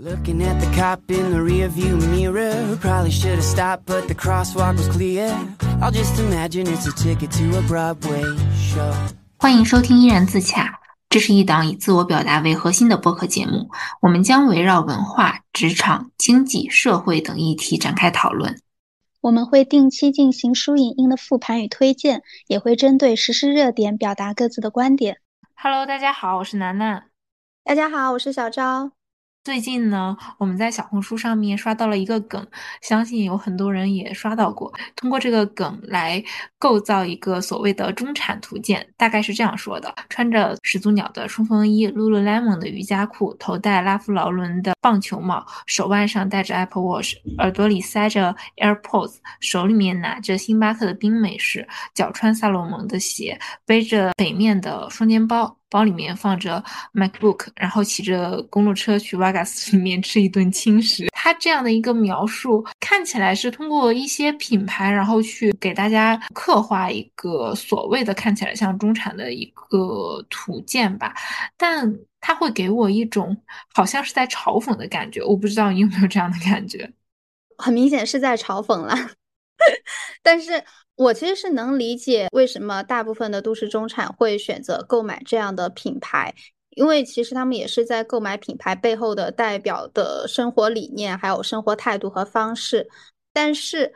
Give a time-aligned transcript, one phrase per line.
[0.00, 2.78] Looking at the cop in the rearview mirror.
[2.80, 5.26] Probably should have stopped, but the crosswalk was clear.
[5.82, 8.22] I'll just imagine it's a ticket to a Broadway
[8.54, 8.94] show.
[9.38, 13.70] 欢迎收听依然自洽，这是一档以自我表达为核心的播客节目。
[14.00, 18.56] 我们将围绕文化、职场、经济、社会等议题展开讨论。
[19.20, 25.16] 我们会定期进行书影音的复盘与推荐，也会针对时事热点表达各自的观点。
[25.56, 27.06] Hello，大家好，我是楠楠。
[27.64, 28.92] 大家好，我是小昭。
[29.48, 32.46] 最近呢，我们在小红书上面刷到了一个梗，
[32.82, 34.70] 相信有很多人也刷到过。
[34.94, 36.22] 通过这个梗来
[36.58, 55.57] 构造一个所谓的中产图鉴，大概是这样说的：穿着始祖鸟的冲锋衣、Lululemon 的瑜伽裤，头戴拉夫劳伦的棒球帽，手腕上戴着 Apple Watch，耳朵里塞着 AirPods，手里面拿着星巴克的冰美式，脚穿萨洛蒙的鞋，背着北面的双肩包。
[55.70, 56.62] 包里面放着
[56.94, 61.08] MacBook，然后骑着公路车去 Vegas 里面吃一顿轻食。
[61.12, 71.14] 他这样的一个描述，看起来是通过一些品牌，然后去给大家刻画一个所谓的看起来像中产的一个图鉴吧。
[71.56, 73.36] 但他会给我一种
[73.74, 76.90] 好像是在嘲讽的感觉，我不知道你有没有这样的感觉？
[77.58, 79.10] 很明显是在嘲讽啦，
[80.22, 80.64] 但是。
[80.98, 86.34] 我其实是能理解为什么大部分的都市中产会选择购买这样的品牌，
[86.70, 92.88] 因为其实他们也是在购买品牌背后的代表的生活理念，还有生活态度和方式。
[93.32, 93.94] 但是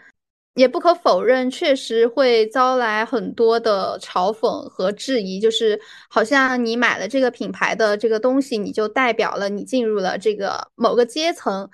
[0.55, 11.69] 也不可否认，确实会招来很多的嘲讽和质疑，就是好像你买了这个品牌的这个东西，你就代表了你进入了这个某个阶层。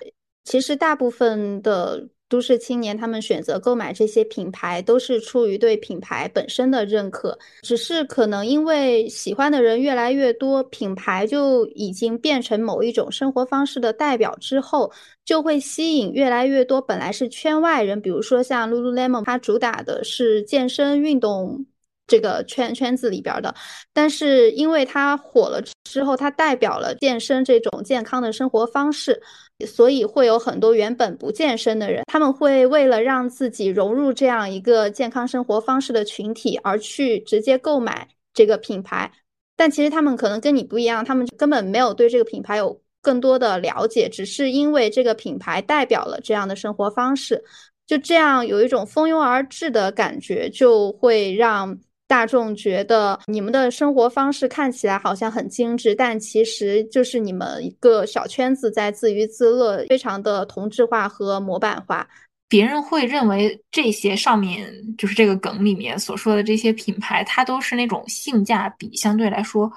[0.45, 2.09] 其实大部分的。
[2.29, 7.39] 都市青年他们选择购买这些品牌，都是出于对品牌本身的认可。
[7.63, 14.93] 只是可能因为喜欢的人越来越多，品牌就已经变成某一种生活方式的代表之后，
[15.25, 21.65] 就会吸引越来越多本来是圈外人，比如说像 Lululemon，它主打的是健身运动
[22.09, 23.55] 这个圈圈子里边的，
[23.93, 29.23] 但是因为它火了之后，它代表了健身这种健康的生活方式。
[29.67, 39.11] 所以会有很多原本不健身的人，他们会为了让自己融入这样一个健康生活方式的群体，而去直接购买这个品牌。
[39.57, 47.43] 但其实他们可能跟你不一样，他们根本没有对这个品牌有更多的了解，只是因为这个品牌代表了这样的生活方式，
[47.85, 51.77] 就这样有一种蜂拥而至的感觉，就会让。
[52.09, 62.09] 大众觉得你们的生活方式看起来好像很精致，但其实就是你们一个小圈子在自娱自乐，非常的同质化和模板化。
[62.49, 69.71] 别人会认为这些上面就是这个梗里面所说的这些品牌，它都是那种性价比相对来说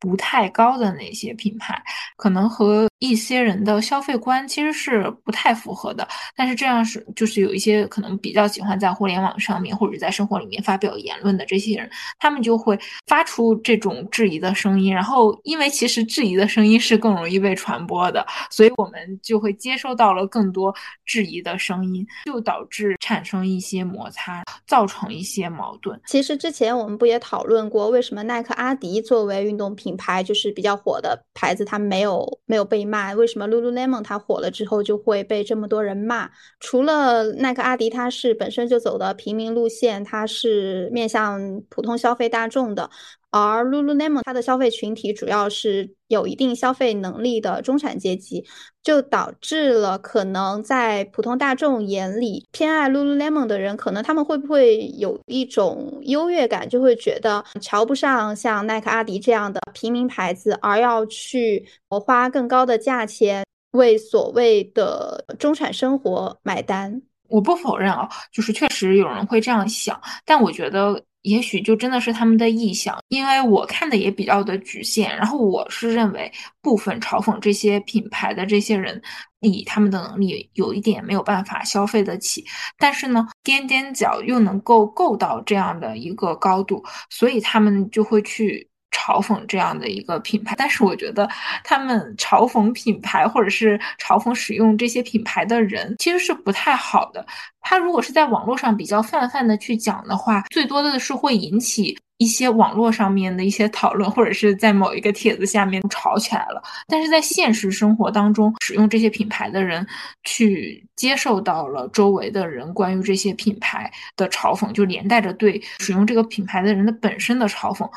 [0.00, 1.80] 不太高的那些品牌，
[2.16, 2.88] 可能和。
[2.98, 14.94] 一些人的消费观其实是不太符合的，但是这样是就是有一些可能比较喜欢在互联网上面或者在生活里面发表言论的这些人，他们就会发出这种质疑的声音。
[14.94, 20.74] 然后，因为其实质疑的声音是更容易被传播的，所以我们就会接收到了更多
[21.04, 26.00] 质疑的声音，就导致产生一些摩擦，造成一些矛盾。
[26.06, 32.85] 其实之前我们不也讨论过，为什么耐克、阿迪作为运动品牌就是比较火的牌子，它没有没有被。
[32.86, 36.30] 骂为什么 Lululemon 它火了之后就会被这么多人骂？
[36.60, 42.88] 除了耐克、阿迪，它是本身就走的平民路线，它是面向普通消费大众的。
[43.36, 48.44] 而 Lululemon 它的消费群体主要是有一定消费能力的中产阶级，
[48.82, 67.02] 就导致了可能在普通大众眼里偏爱 Lululemon 的人，可能他们会不会有一种优越感，就会觉得瞧不上像耐克、阿迪这样的平民牌子，而要去我花更高的价钱为所谓的中产生活买单。
[67.28, 71.02] 我不否认啊，就是确实有人会这样想，但我觉得。
[71.26, 75.14] 也许就真的是他们的臆想，因为我看的也比较的局限。
[75.16, 76.32] 然后我是认为，
[76.62, 79.02] 部分嘲讽这些品牌的这些人，
[79.40, 82.44] 以他们的能力有一点没有办法消费得起，
[82.78, 86.80] 但是呢，踮踮脚又能够够到这样的一个高度，
[87.10, 88.68] 所以他们就会去。
[89.06, 91.28] 嘲讽这样的一个品牌，但是我觉得
[91.62, 97.24] 他们嘲讽品牌或者是嘲讽使用这些品牌的人，其实是不太好的。
[97.60, 106.60] 他如果是在网络上比较泛泛的去讲的话，最多的是会引起一些网络上面的一些讨论，或者是在某一个帖子下面吵起来了。
[106.88, 109.86] 但是在现实生活当中，使用这些品牌的人
[110.24, 117.88] 去接受到了周围的人关于这些品牌的嘲讽，就连带着对使用这个品牌的人的本身的嘲讽。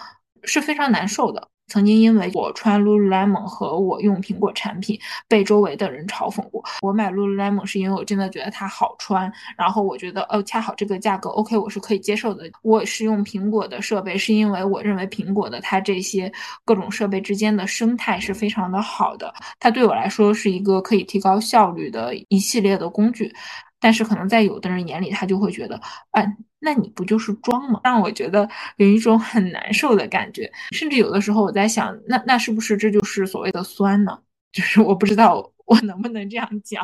[0.43, 1.47] 是非常难受的。
[1.71, 6.63] 曾经因为我穿 Lululemon 和我用苹果产品被周围的人嘲讽过。
[6.81, 12.49] 我买 Lululemon 是因为我真的觉得它好穿，然后我觉得哦，恰好这个价格 OK，我是可以接受的。
[12.63, 16.31] 我是用苹果的设备，是因为我认为苹果的它这些
[16.65, 23.31] 各种设备之间的生态是非常的好的，它对我来说是一个可以提高效率的一系列的工具。
[23.79, 25.79] 但是可能在有的人眼里，他就会觉得，
[26.11, 26.25] 哎，
[26.59, 27.79] 那你不就是装吗？
[27.83, 28.47] 让我觉得
[28.77, 30.51] 有一种很难受的感觉。
[30.71, 34.19] 甚至有的时候我在想，那那是不是这就是所谓的酸呢？
[34.51, 36.83] 就是我不知道我能不能这样讲。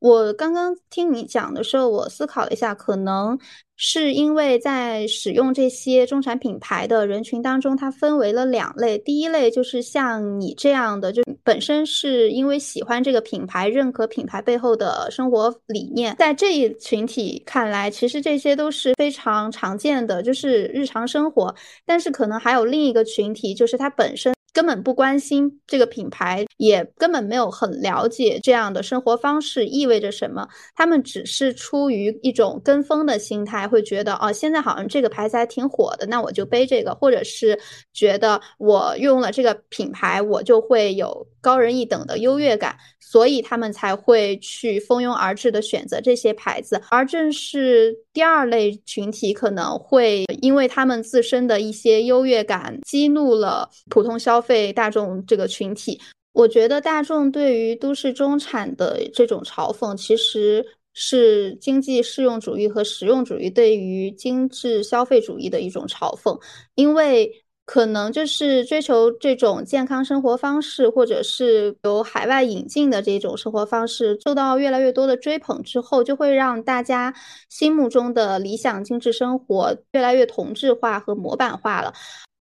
[0.00, 3.38] 我刚刚听你讲的时候，我思考了一下，可能
[3.76, 8.96] 是因为在使用这些中产品牌的人群当中，它分为了两类。
[8.96, 21.54] 第一类就是像你这样的，就本身是因为喜欢这个品牌，认可品牌背后的生活理念，在这一群体看来，其实这些都是非常常见的，就是日常生活。
[21.84, 24.32] 但是可能还有另一个群体，就是它本身。
[24.52, 30.48] 根本不关心这个品牌，也根本没有很了解这样的生活方式意味着什么。
[30.74, 37.58] 他们只是出于一种跟风的心态，会觉得哦，现在好像这个牌子还挺火的，那我就背这个，或者是
[37.92, 46.82] 觉得我用了这个品牌，我就会有高人一等的优越感，所以他们才会去蜂拥而至的选择这些牌子。
[46.90, 54.40] 而正是第二类群体，可能会因为他们自身的一些优越感，激怒了普通消。
[54.40, 56.00] 费大众这个群体，
[56.32, 60.64] 我觉得大众对于都市中产的这种嘲讽，其实
[60.94, 66.40] 是经济适用主义和实用主义对于精致消费主义的一种嘲讽。
[66.74, 67.30] 因为
[67.72, 77.14] 可能就是追求这种健康生活方式，或者是由海外引进的这种生活方式，受到越来越多的追捧之后，就会让大家
[77.48, 81.94] 心目中的理想精致生活越来越同质化和模板化了。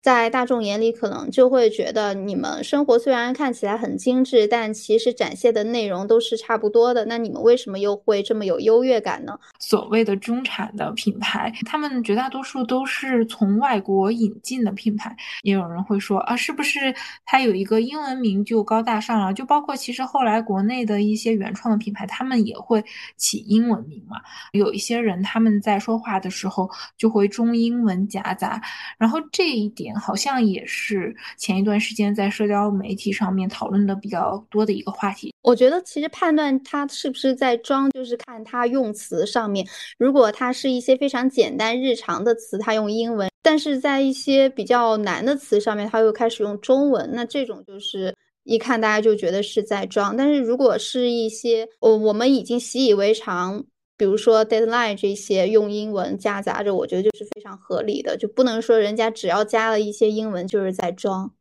[0.03, 7.05] 在大众眼里，可能就会觉得你们生活虽然看起来很精致，但其实展现的内容都是差不多的。
[7.05, 9.39] 那你们为什么又会这么有优越感呢？
[9.59, 15.15] 所谓的中产的品牌，他们绝大多数都是从外国引进的品牌。
[15.43, 19.33] 也有人会说啊，是不是它有一个英文名就高大上了？
[19.33, 22.83] 就包括其实后来国内的一些原创的品牌，他们也会
[23.15, 24.17] 起英文名嘛。
[24.51, 28.61] 有一些人他们在说话的时候就会中英文夹杂，
[28.97, 29.92] 然后这一点。
[29.95, 35.33] 好像也是前一段时间在社交媒体上面讨论的比较多的一个话题。
[35.41, 39.67] 我觉得其实判断他是不是在装，就是看他用词上面。
[39.97, 50.15] 如果他是一些非常简单日常的词，他用英文；但是在一些比较难的词上面，他又开始用中文，那这种就是一看大家就觉得是在装。
[50.15, 53.63] 但是如果是一些我我们已经习以为常。
[53.95, 61.33] 比如说 deadline 这些用英文夹杂着，我觉得就是非常合理的，就不能说人家只要加了一些英文就是在装。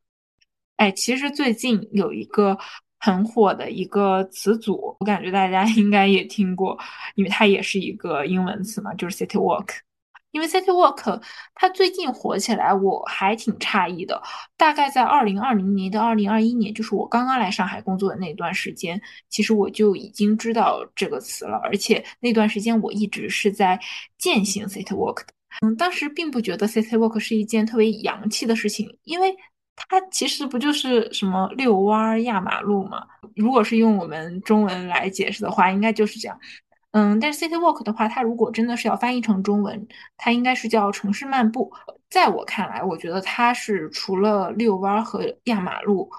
[0.76, 2.58] 哎，其实最近有一个
[2.98, 6.78] 很火的一个词组，我感觉大家应该也听过，
[7.14, 9.68] 因为它也是一个英文词嘛，就是 city walk。
[10.32, 11.22] 因为 City Walk
[11.54, 14.20] 它最近火起来，我还挺诧异的。
[14.56, 21.60] 大概在二零二零年到二零二一年，就是我刚刚来上海工作的那段时间，其实我就已经知道这个词了。
[21.62, 23.78] 而且那段时间我一直是在
[24.18, 25.26] 践行 City Walk 的。
[25.60, 29.36] 嗯，当时并不觉得 City Walk 是一件特别洋气的事情，因为
[29.76, 33.04] 它其实不就是什么遛弯儿、压马路嘛？
[33.36, 36.38] 如果是用我们中文来解释的话，应该就是这样。
[36.92, 41.72] 嗯，但是 city walk 的话，它如果真的是要翻译成中文，它应该是叫城市漫步。
[42.10, 46.10] 在我看来，我觉得它是除了遛弯和压马路、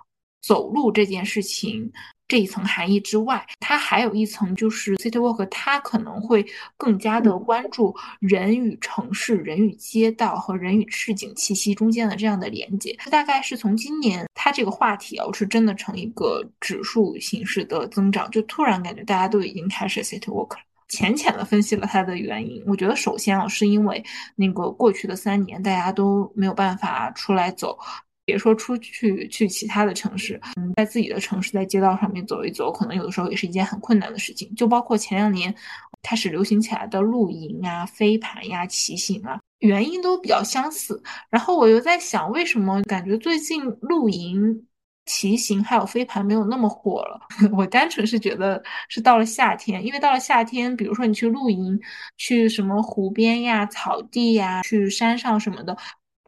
[0.41, 1.91] 走路这件事情
[2.27, 6.45] 这一层含义之外，它还有一层就是 city walk，它可能会
[6.77, 12.95] 更加的关注人与城市、人与街道和人与市井气息中间的这样的连接。
[12.97, 20.61] 它大概是从今年，它这个话题啊是真的成一个指数形式的增长，就突然感觉大家都已经开始 city walk 了。
[20.89, 24.03] 浅浅的分析了它的原因，我觉得首先啊，是因为
[24.35, 27.77] 那个过去的三年大家都没有办法出来走，
[28.25, 34.53] 别说出去去其他的城市，嗯，在自己的城市在街道上面走一走，可能有的时候也是一件很困难的事情。
[34.55, 35.53] 就包括前两年
[36.01, 41.01] 开始流行起来的露营啊、飞盘呀、骑行啊，原因都比较相似。
[41.29, 44.67] 然后我又在想，为什么感觉最近露营？
[45.05, 47.19] 骑行还有飞盘没有那么火了，
[47.51, 51.77] 我单纯是觉得是到了夏天，因为到了夏天，比如说你去露营，
[52.15, 55.77] 去什么湖边呀、草地呀、去山上什么的，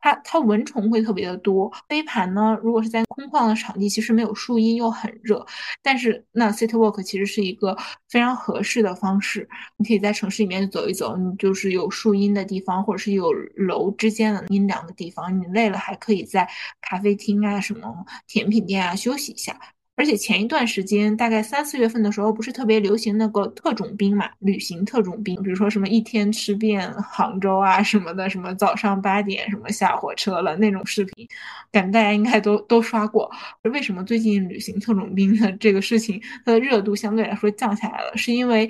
[0.06, 1.72] 它它蚊虫会特别的多。
[1.90, 5.44] 飞盘呢，如果是在空旷的场地，其实没有树荫又很热，
[5.82, 7.76] 但是那 City Walk 其实是一个
[8.08, 9.50] 非常合适的方式。
[9.78, 15.36] 你可以在城市里面走一走，你就是有树荫的地方，或者是有楼之间的阴凉的地方。
[15.36, 16.48] 你累了还可以在
[16.82, 19.60] 咖啡厅啊、什么甜品店啊休息一下。
[19.98, 31.28] 而且前一段时间，大概三四月份的时候，不是特别流行那个特种兵嘛，旅行特种兵，比如说什么一天吃遍杭州啊什么的，什么早上八点什么下火车了那种视频，
[31.72, 33.32] 感觉大家应该都都刷过。
[33.64, 38.18] 为什么最近旅行特种兵的这个事情它的热度相对来说降下来了？
[38.18, 38.70] 是因为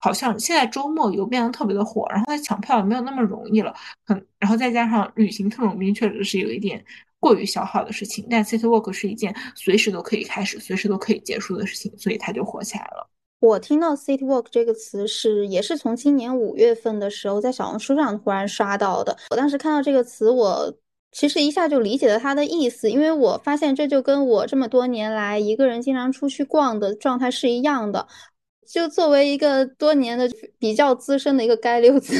[0.00, 6.84] 好像现在周末游变得特别的火，然后它抢票也没有那么容易了，很，然后再加上旅行特种兵确实是有一点。
[7.20, 13.08] 过于消耗的事情，但 City Walk 是一件随时都可以开始、随时都可以结束的事情，所以它就火起来了。
[13.40, 19.16] 我听到 City Walk 这个词是，也是从今年五月份的时候，在小红书上突然刷到的。
[19.30, 20.74] 我当时看到这个词，我
[21.12, 28.06] 其实一下就理解了它的意思，因为我发现这就跟我这么多年来一个人经常出去逛的状态是一样的。
[28.66, 32.14] 就作为一个多年的比较资深的一个街溜子。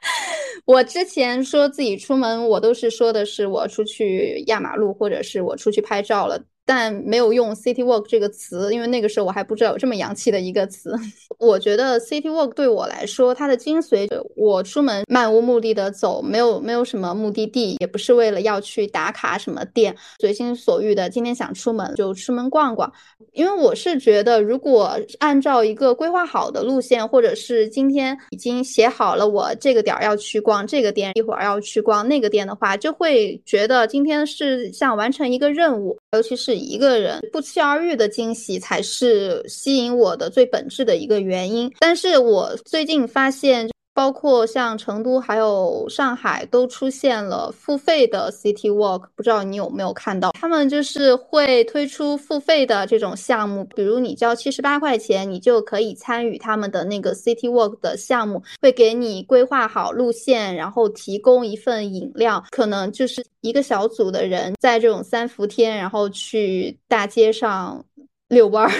[0.66, 6.42] 我之前说自己出门，我都是说的是我出去压马路，或者是我出去拍照了。
[6.66, 10.94] 但没有用 city walk 这个词，因为那个时候我还不知道有这么洋气的一个词。
[11.38, 22.90] 我觉得 city walk 对我来说，它的精髓，我出门漫无目的的走，没有没有什么目的地，也不是为了要去打卡什么店，随心所欲的，今天想出门就出门逛逛。
[23.32, 36.54] 因为我是觉得，如果按照一个规划好的路线，或者是今天已经写好了我这个点儿要去逛这个店，一会儿要去逛那个店的话，就会觉得今天是像完成一个任务，尤其是。
[36.64, 41.70] 一个人不期而遇的惊喜才是吸引我的最本质的一个原因。
[41.78, 43.68] 但是我最近发现。
[43.94, 50.32] 包括像成都还有上海都出现了付费的 City Walk，不知道你有没有看到？
[50.32, 67.84] 他们就是会推出付费的这种项目，比如你交七十八块钱，你就可以参与他们的那个 City Walk 的项目，会给你规划好路线，然后提供一份饮料，可能就是一个小组的人在这种三伏天，然后去大街上
[68.28, 68.72] 遛弯儿。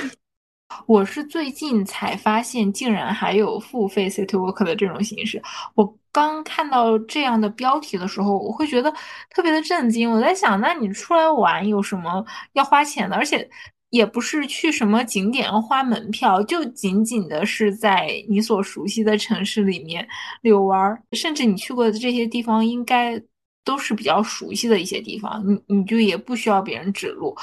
[0.86, 5.42] 我是最近才发现，竟然还有付费 City Walk 的这种形式。
[5.74, 8.92] 我刚看到这样的标题的时候，我会觉得
[9.30, 10.10] 特别的震惊。
[10.10, 13.16] 我在想，那你出来玩有什么要花钱的？
[13.16, 13.48] 而且
[13.90, 20.06] 也不是去什么景点要花门票，就仅仅的是在你所熟悉的城市里面
[20.42, 23.20] 遛弯儿，甚至你去过的这些地方，应该
[23.64, 27.36] 都是比较熟悉的一些地方，你你就也不需要别人指路。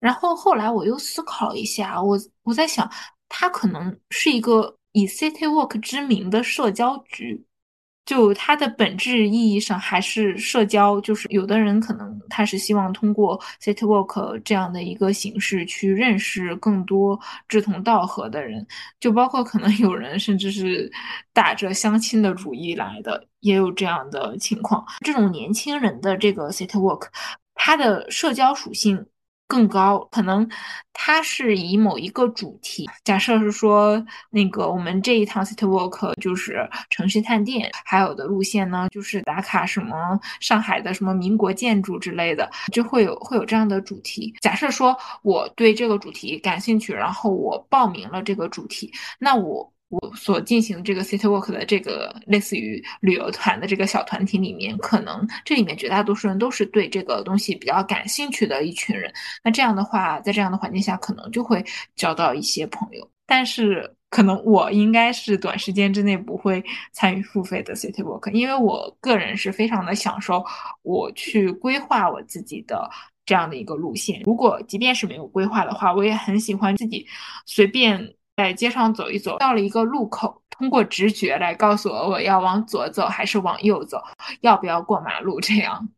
[0.00, 2.88] 然后后来我又思考一下，我我在想，
[3.28, 7.44] 它可能是一个以 City Walk 知名的社交局，
[8.06, 11.00] 就它的本质意义上还是社交。
[11.00, 18.64] 就是有的人可能他是希望通过 City Walk 这样的一个形式去认识更多志同道合的人，
[19.00, 20.90] 就包括可能有人甚至是
[21.32, 24.84] 打着相亲的主意来的，也有这样的情况。
[25.04, 27.08] 这种年轻人的这个 City Walk，
[27.56, 29.04] 它的社交属性。
[29.48, 30.48] 更高，可能
[30.92, 44.34] 它是以某一个主题，假设是说那个我们这一趟 city walk 就是城市探店，还有的路线呢就是打卡什么上海的什么民国建筑之类的，就会有会有这样的主题。
[44.42, 49.72] 假设说我对这个主题感兴趣，然后我报名了这个主题，那我。
[49.90, 59.10] 我所进行这个 city walk 的这个类似于旅游团的这个小团体里面，可能这里面绝大多数人都是对这个东西比较感兴趣的一群人。
[59.42, 61.64] 那这样的话，在这样的环境下，可能就会
[61.96, 63.10] 交到一些朋友。
[63.24, 70.44] 但是，可能我应该是短时间之内不会参与付费的 city walk，因为我个人是非常的享受
[70.82, 72.90] 我去规划我自己的
[73.24, 74.20] 这样的一个路线。
[74.24, 77.06] 如果即便是没有规划的话，我也很喜欢自己
[77.46, 78.14] 随便。
[78.38, 84.00] 在街上走一走，到了一个路口，通过直觉来告诉我我要往左走还是往右走，
[84.42, 85.40] 要不要过马路。
[85.40, 85.88] 这样，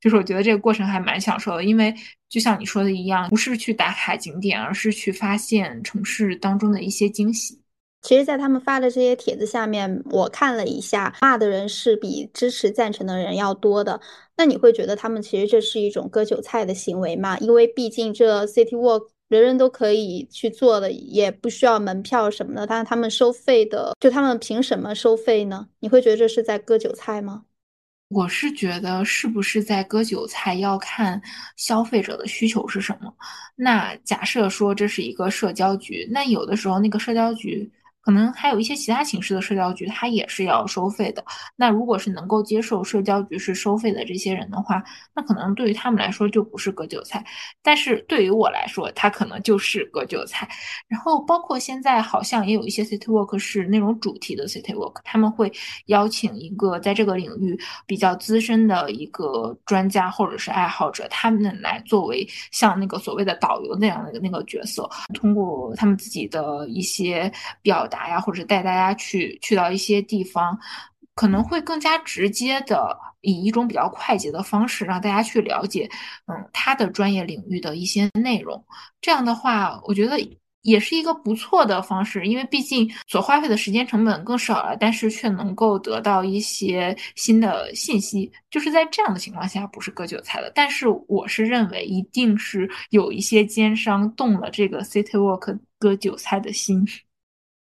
[0.00, 1.94] 就是我觉得这个过程还蛮享受的，因为
[2.30, 7.60] 就像你说的一样，不是去打卡景点，而是去发现城市当中的一些惊喜。
[8.00, 14.00] 其实，在他们发的这些帖子下面，我看了一下，骂的人是比支持赞成的人要多的。
[14.36, 17.36] 那你会觉得他们其实这是一种割韭菜的行为吗？
[17.38, 19.11] 因为毕竟这 City Walk。
[19.38, 22.66] 人人都可以去做的，也不需要门票什么的。
[22.66, 25.68] 但是他们收费的，就他们凭什么收费呢？
[25.80, 27.44] 你会觉得这是在割韭菜吗？
[28.08, 31.20] 我是觉得是不是在割韭菜，要看
[31.56, 33.10] 消费者的需求是什么。
[33.56, 41.24] 那假设说这是一个社交局，那有的时候那个社交局可能还有一些其他形式的社交局，它也是要收费的。
[41.54, 44.82] 那如果是能够接受社交局是收费的这些人的话，
[45.14, 47.24] 那可能对于他们来说就不是割韭菜，
[47.62, 50.48] 但是对于我来说，他可能就是割韭菜。
[50.88, 55.52] 然后包括现在好像也有一些 city walk 是那种主题的 city walk，他们会
[55.86, 57.56] 邀请一个在这个领域
[57.86, 67.30] 比较资深的一个专家或者是爱好者，他们来作为像那个所谓的导游那样的那个角色，通过他们自己的一些
[67.62, 67.88] 表。
[67.92, 70.58] 达呀，或者带大家去去到一些地方，
[71.14, 75.88] 可能会更加直接的以一种比较快捷的方式让大家去了解，
[76.26, 78.64] 嗯，他的专业领域的一些内容。
[79.00, 80.18] 这样的话，我觉得
[80.62, 88.30] 也是一个不错的方式，因为毕竟所花费的时间成本更少了，但是却能够得到一些新的信息。
[88.48, 90.52] 就是在这样的情况下，不是割韭菜的。
[90.54, 96.86] 但是我是认为，一定是有一些奸商动了这个 City Walk 割韭菜的心。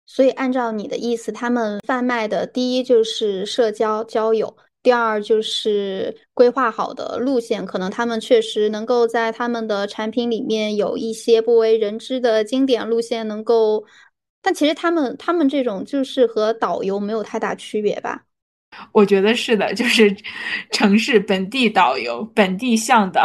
[0.04, 7.64] 所以，按照你的意思，他们贩卖的第一就是社交交友，第二就是规划好的路线。
[7.64, 13.84] 可能他们确实能够在他们的产品里面有一些不为人知的经典路线，能够。
[14.42, 18.24] 但其实他们他们这种就是和导游没有太大区别吧？
[18.92, 20.14] 我觉得是的，就是
[20.72, 23.22] 城市本地导游，本地向导。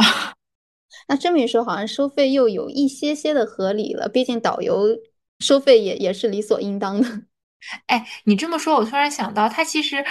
[1.10, 4.08] 那这么一说，好像收费又有一些些的合理了。
[4.08, 4.88] 毕竟导游。
[5.40, 7.24] 收费也也是理所应当的。
[7.88, 10.04] 哎，你这么说，我突然想到，它其实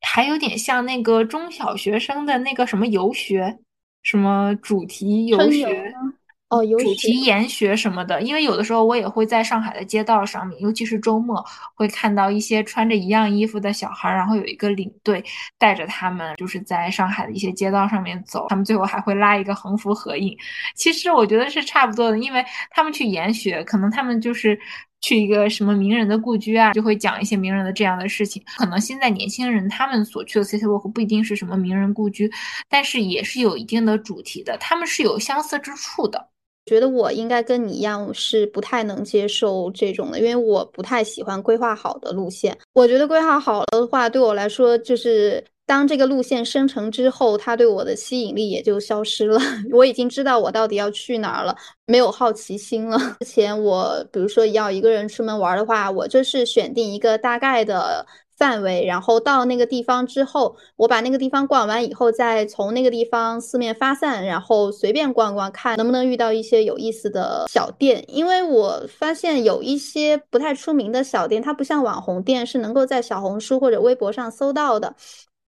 [0.00, 3.58] 还有点像那个中小学生的那个什么游学，
[4.02, 5.92] 什么主题游学。
[6.54, 11.44] 哦，主题研学什么的，因为有的时候我也会在上海的街道上面，尤其是周末，
[11.74, 15.24] 会看到一些穿着一样衣服的小孩，然后有一个领队
[15.58, 20.36] 带着他们，就是在上海的一些街道上面走，他们最后还会拉一个横幅合影。
[20.76, 24.58] 其实我觉得是差不多的，因为他们去研学，可能他们就是
[25.00, 28.42] 去一个什么名人的故居啊，就会讲一些名人的这样的事情。
[28.56, 32.30] 可能现在年轻人他们所去的 city walk 不一定是什么名人故居，
[32.68, 36.30] 但是也是有一定的主题的，他们是有相似之处的。
[36.66, 42.56] 觉得我应该跟你一样是不太能接受这种的，因为我不太喜欢规划好的路线。
[42.72, 49.38] 我觉得规划好了的话，对我来说就是当这个路线生成之后，它对我的吸引力也就消失了。
[49.72, 51.54] 我已经知道我到底要去哪儿了，
[51.86, 52.98] 没有好奇心了。
[53.20, 58.06] 之前我比如说要一个人出门玩的话，我就是选定一个大概的。
[58.36, 68.04] 范围，然后到那个地方之后，我把那个地方逛完以后，再从那个地方四面发散，然后随便逛逛，看能不能遇到一些有意思的小店。
[68.08, 74.94] 因为我发现有一些不太出名的小店，它不像网红店，是能够在小红书或者微博上搜到的。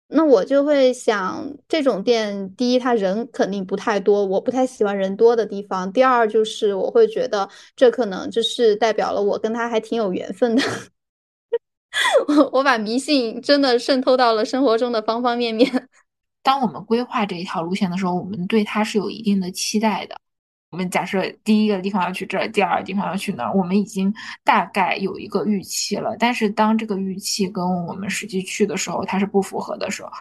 [0.08, 10.62] 那我就会想，这种店，第一，他人肯定不太多，我不太喜欢人多的地方；第二，就是我会觉得这可能就是代表了我跟他还挺有缘分的。
[12.28, 15.90] 我我把迷信真的渗透到了生活中的方方面面。
[16.44, 20.16] 当我们规划这一条路线的时候，我们对它是有一定的期待的。
[20.72, 26.16] 我们假设第一个地方要去这儿，第二个地方要去那儿，我们已经大概有一个预期了。
[26.20, 30.12] 但是当这个预期跟我们实际去的时候，它是不符合的时候，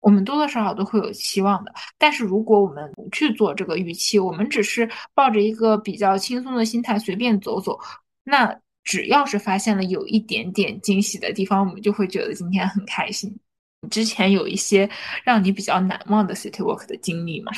[0.00, 1.72] 我们多多少少都会有期望的。
[1.98, 7.78] 但是如果我们不去做这个预期，我们只是抱着一个比较轻松的心态随便走走，
[8.24, 8.58] 那。
[8.88, 13.30] 只要是发现了有一点点惊喜的地方，我们就会觉得今天很开心。
[13.90, 14.88] 之前有一些
[15.22, 17.52] 让你比较难忘的 city walk 的经历吗？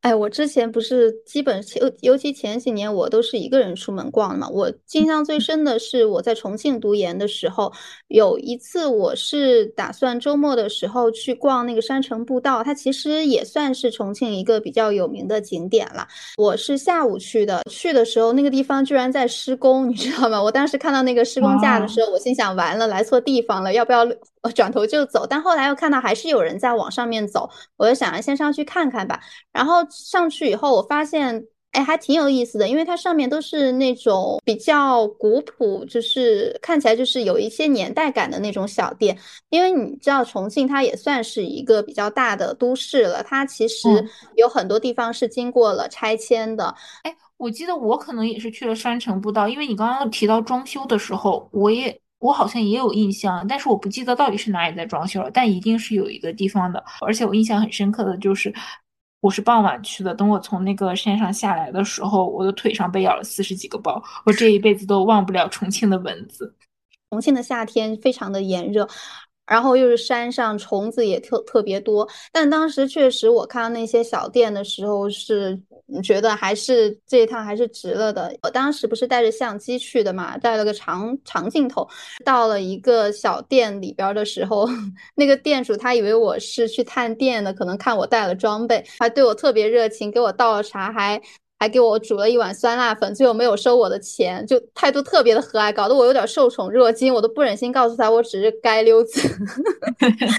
[0.00, 4.48] 哎，我之前不是基本尤尤其前几年我都是一个人出门逛的嘛。
[4.48, 7.72] 我印象最深的是我在重庆读研的时候，
[8.08, 16.06] 有一次我是打算周末的时候去逛那个山城步道，它其实也算是重庆一个比较有名的景点了。
[16.36, 20.42] 我是下午去的，去的时候那个地方居然在施工，你知道吗？
[20.42, 24.06] 我当时看到那个施工架的时候，我心想完了，来错地方了，要不要
[24.52, 25.26] 转头就走？
[25.28, 29.20] 但后来又看到还是有人在往上面走，我就想着先上去看看吧，
[29.52, 29.64] 然后。
[29.64, 39.16] 然后上去以后，我发现，哎，还挺有意思的，因为它上面都是那种比较古朴，就是看起来就是有一些年代感的那种小店。
[39.48, 43.88] 因为你知道，重庆它也算是一个比较大的都市了，它其实
[44.36, 46.74] 有很多地方是经过了拆迁的。
[47.04, 58.52] 哎，我记得我可能也是去了山城步道，因为你刚刚提到装修的时候，我也我好像也有印象，但是我不记得到底是哪里在装修了，但一定是有一个地方的，而且我印象很深刻的就是。
[59.20, 66.54] 我是傍晚去的，等我从那个山上下来的时候，我的腿上被咬了四十几个包，我这一辈子都忘不了重庆的蚊子。
[67.08, 68.86] 重庆的夏天非常的炎热，
[69.46, 72.08] 然后又是山上，虫子也特特别多。
[72.32, 75.60] 但当时确实，我看到那些小店的时候，是
[76.02, 78.34] 觉得还是这一趟还是值了的。
[78.42, 81.86] 我当时不是带着相机去的嘛，带了个长长镜头。
[82.24, 84.66] 到了一个小店里边的时候，
[85.14, 91.20] 那个店主他以为我是去探店的，可能看我带了装备，还对我特别热情，给我倒了茶，还。
[91.64, 99.18] 还给我煮了一碗酸辣粉，最后没有收我的钱，就态度特别的和蔼，搞得我有点受宠若惊，我都不忍心告诉他我只是街溜子，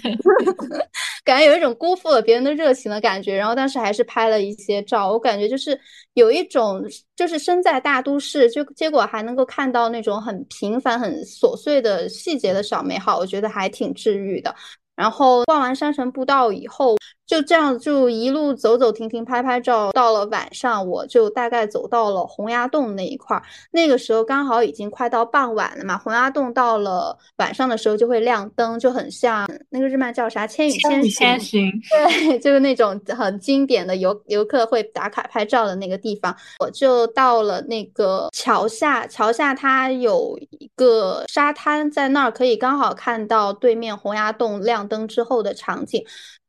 [1.26, 3.36] 感觉有一种辜负了别人的热情的感觉。
[3.36, 5.76] 然后当时还是拍了一些照，我感觉就是
[6.14, 6.80] 有一种
[7.16, 14.54] 就是身在大都市，就结果还能够看到那种很平凡、很琐碎的细节的小美好，我觉得还挺治愈的。
[14.96, 16.96] 然后逛完山城步道以后。
[17.28, 19.92] 就这样，就一路走走停停，拍拍照。
[19.92, 23.42] 到了晚上，我就大概走到了洪崖洞那一块儿。
[23.72, 25.98] 那个时候刚好已经快到傍晚了嘛。
[25.98, 30.72] 洪崖洞到了晚上的时候就会亮灯，就很像那个日漫叫啥《千与
[31.10, 31.72] 千寻》。
[31.90, 36.36] 对， 就是那种很经典的游游客会打卡拍照的那个地方。
[36.60, 46.06] 我就到了那个桥下，桥下它有一个沙滩，在那儿可以刚好看到对面洪崖洞亮灯之后的场景。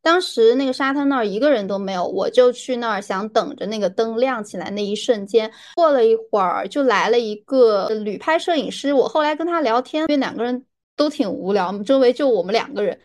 [0.06, 5.50] 当时那个沙滩那儿一个人都没有，我就去那儿想等着那个灯亮起来那一瞬间。
[5.74, 8.92] 过了一会儿，就来了一个旅拍摄影师。
[8.92, 10.64] 我后来跟他聊天，因为两个人
[10.94, 12.96] 都挺无聊，周围就我们两个人。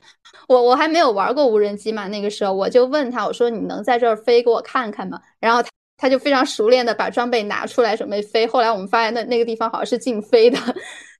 [0.48, 5.20] 我我还没有玩过无人机嘛，那个时候我就问他，我说你能在这儿飞给我看看吗？
[5.40, 8.46] 然后他他就非常熟练的把装备拿出来准备飞。
[8.46, 10.60] 后来我们发现那那个地方好像是禁飞的。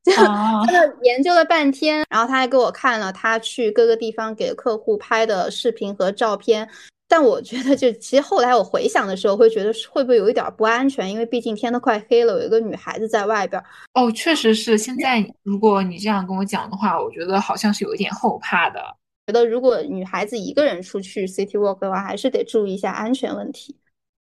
[0.06, 6.68] 就他就研究了半天，然后他还给我看了他去各个地方给客户拍的视频和照片。
[7.08, 11.12] 但我觉得，就其实后来我回想的时候，会觉得会不会有一点不安全？
[11.12, 13.62] 因为毕竟天都快黑了，有一个女孩子在外边。
[13.94, 14.78] 哦，确实是。
[14.78, 18.80] 现在如果你这样跟我讲的话，我觉得好像是有一点后怕的。
[19.28, 23.76] 觉得如果女孩子一个人出去 city walk 的话，还是得注意一下安全问题。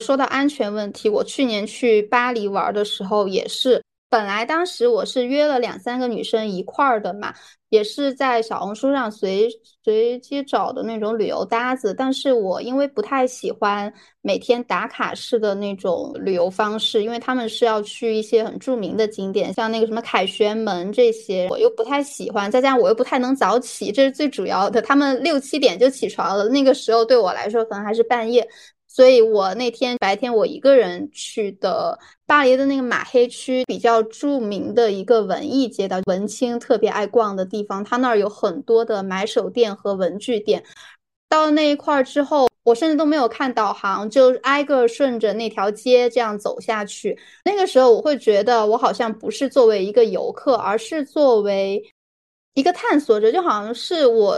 [0.04, 3.82] 说到安全问题，我去年去巴黎玩的时候也是。
[4.14, 7.34] 本来当时我是约了两三个女生一块儿的嘛，
[7.70, 9.50] 也是在小红书上随
[9.84, 11.96] 随机找的那种旅游搭子。
[11.96, 22.52] 但是我因为不太喜欢每天打卡式的那种旅游方式，因为他们是要去一些很著名的景点，像那个什么凯旋门这些，我又不太喜欢。
[22.52, 24.80] 再加上我又不太能早起，这是最主要的。
[24.80, 28.48] 他们六七点就起床了，那个时候对我来说可能还是半夜。
[28.86, 37.84] 所以我那天白天我一个人去的巴黎的那个马黑区，比较著名的一个文艺街道，文青特别爱逛的地方。
[37.84, 40.64] 他那儿有很多的买手店和文具店。
[41.28, 47.18] 到了那一块儿之后，我甚至都没有看导航，就挨个顺着那条街这样走下去。
[47.44, 51.84] 那个时候我会觉得，我好像不是作为一个游客，而是作为
[52.54, 54.38] 一个探索者，就好像是我。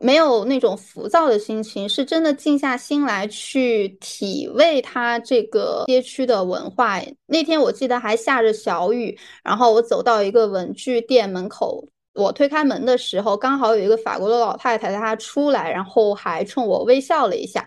[0.00, 7.00] 没有那种浮躁的心情，是真的静下心来去体味它这个街区的文化。
[7.26, 17.66] 那天我记得还下着小雨，然后我走到一个文具店门口，我推开门的时候，刚好有一个法国的老太太她出来，然后还冲我微笑了一下。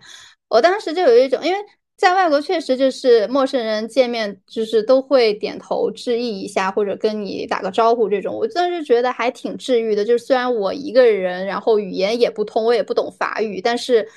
[0.49, 1.59] 我当时就有一种，因为。
[1.99, 10.05] 在外国确实就是陌生人见面就是都会点头致意一下或者跟你打个招呼这种，我真是觉得还挺治愈的。
[10.05, 14.07] 就是虽然我一个人，然后语言也不通，我也不懂法语，但是，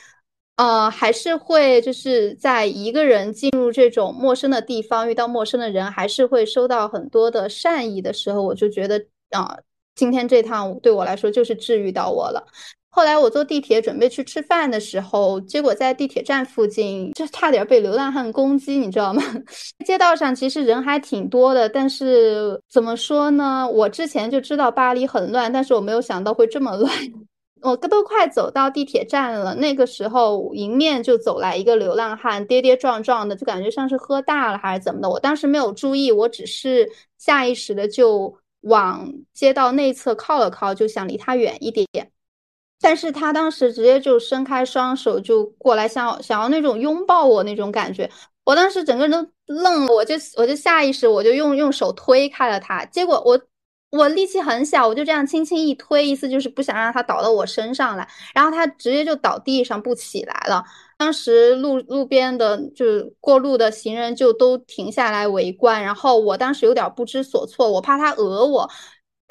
[0.55, 9.59] 呃，还是会就是在一个人进入这种陌生的地方，遇到陌生的人，还是会收到很多的善意的时候，我就觉得啊，
[9.97, 12.47] 今天这趟对我来说就是治愈到我了。
[12.95, 19.23] 后来我坐地铁准备去吃饭的时候，结果在地铁站附近就差点被流浪汉攻击，你知道吗？
[19.87, 23.67] 街道上其实人还挺多的，但是怎么说呢？
[23.67, 26.93] 我之前就知道巴黎很乱，但是我没有想到会这么乱。
[27.63, 35.09] 我都快走到地铁站了，那个时候迎面就走来一个流浪汉，跌跌撞撞的，就感觉像是喝大了还是怎么的。
[35.09, 41.87] 我当时没有注意，我只是下意识的就往街道内侧靠了靠，就想离他远一点。
[42.83, 48.11] 但是他当时直接就伸开双手就过来，想想要那种拥抱我那种感觉，
[48.45, 53.41] 我当时整个人都愣了，我就我就下意识我就用用手推开了他，结果我
[53.93, 60.65] 我力气很小，我就这样轻轻一推，意思就是不想让他倒到我身上来，然后他直接就倒地上不起来了。
[60.99, 62.85] 当时路路边的就
[63.21, 68.71] 过路的行人就都停下来围观，然后我当时有点不知所措，我怕他讹我。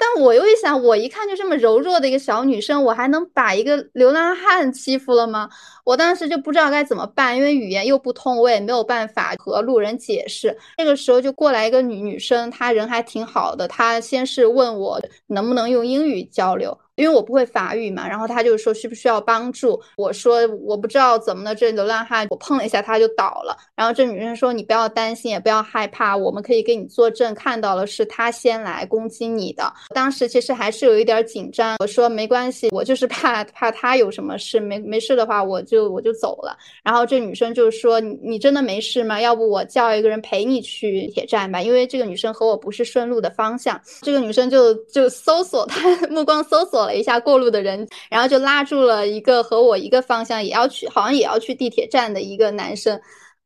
[0.02, 5.48] 但我又一想，我一看就这么柔弱的一个小女生，我还能把一个流浪汉欺负了吗？
[5.84, 10.58] 我当时就不知道该怎么办，因为语言又不通，我也没有办法和路人解释。
[10.76, 19.80] 这个时候就过来一个女女生，她人还挺好的，她先是问我能不能用英语交流，因为我不会法语嘛，然后他就说需不需要帮助？
[19.96, 23.56] 我说我不知道怎么了，这流浪汉我碰了一下他就倒了。
[23.74, 29.72] 然后这女生说你不要担心，也不要害怕，我们可以给你作证，看到了是他先来攻击你的。
[29.94, 36.58] 当时其实还是有一点紧张，我说没关系，我就是怕怕他有什么事，没没事的话我就我就走了。
[36.84, 39.18] 然后这女生就说你你真的没事吗？
[39.18, 43.80] 要不我叫一个人陪你去铁站吧，因为这个女生和我不是顺路的方向。
[44.02, 46.82] 这个女生就就搜索，她 目光搜索。
[46.82, 53.00] 了一下过路的人，然后就拉住了一个和我一个方向，也要去，好像也要去地铁站的一个男生。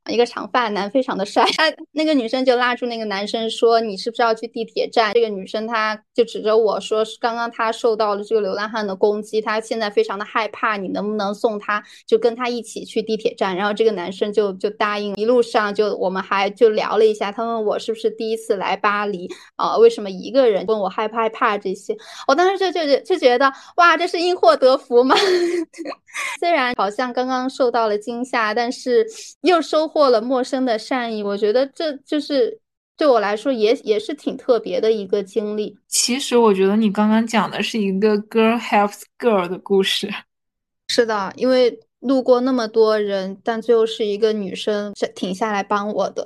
[0.08, 15.14] 一个长发男非常的帅， 他那个女生就拉住那个男生说：“你是不是要去地铁站？”这个女生她就指着我说：“是刚刚她受到了这个流浪汉的攻击，她现在非常的害怕，你能不能送她就跟她一起去地铁站？”然后这个男生就就答应。
[15.16, 19.76] 一路上就我们还就聊了一下，他问我是不是第一次来巴黎啊？
[19.76, 20.64] 为什么一个人？
[20.66, 21.96] 问我害不害怕这些？
[22.26, 25.14] 我当时就就就觉得哇，这是因祸得福吗？
[26.40, 29.06] 虽然好像刚刚受到了惊吓，但是
[29.42, 30.10] 又收获。
[30.10, 32.60] 了陌生的善意，我觉得这就是
[32.96, 35.76] 对我来说也也是挺特别的一个经历。
[35.88, 40.08] 其实我觉得你刚刚讲的是一个 girl helps girl 的故事。
[40.88, 46.22] 是的，因为路过那么多人，但最后是一个女生停下来帮我的。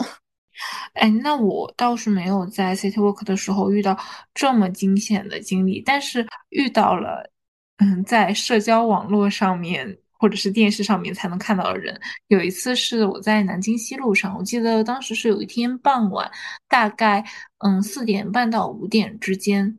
[0.94, 3.96] 哎，那我倒是没有在 city walk 的时候遇到
[4.34, 7.30] 这么惊险的经历，但是遇到了，
[7.78, 9.96] 嗯，在社交网络上面。
[10.20, 11.98] 或者是电视上面才能看到的人。
[12.28, 16.30] 有一次是我在南京西路上，我记得当时是有一天傍晚，
[16.68, 17.24] 大概
[17.58, 19.78] 嗯四点半到五点之间，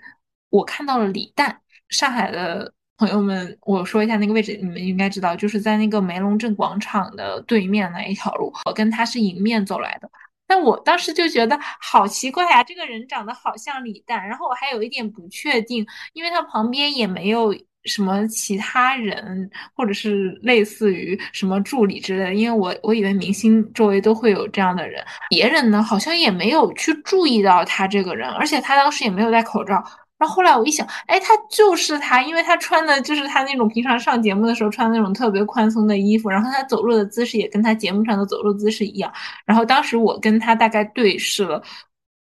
[0.49, 1.61] 我看到了李诞。
[1.89, 8.51] 上海的朋友们，我说一下那个位置，你们应该知道，就是在那个梅龙镇广场的对面那一条路。
[8.65, 10.09] 我跟他是迎面走来的，
[10.47, 17.53] 但我当时就觉得好奇怪呀，这个人长得好像李诞，然后我还有一点不确定，因为他旁边也没有。
[17.85, 29.83] 什么其他人，或者是类似于什么助理之类的，因为我我以为明星周围都会有这样的人，别人呢好像也没有去注意到他这个人，而且他当时也没有戴口罩。
[30.19, 39.11] 然后后来我一想，哎，他就是他，因为他穿的就是他那种平常上节目的时候穿的那种特别宽松的衣服，然后他走路的姿势也跟他节目上的走路姿势一样。
[39.47, 41.59] 然后当时我跟他大概对视了，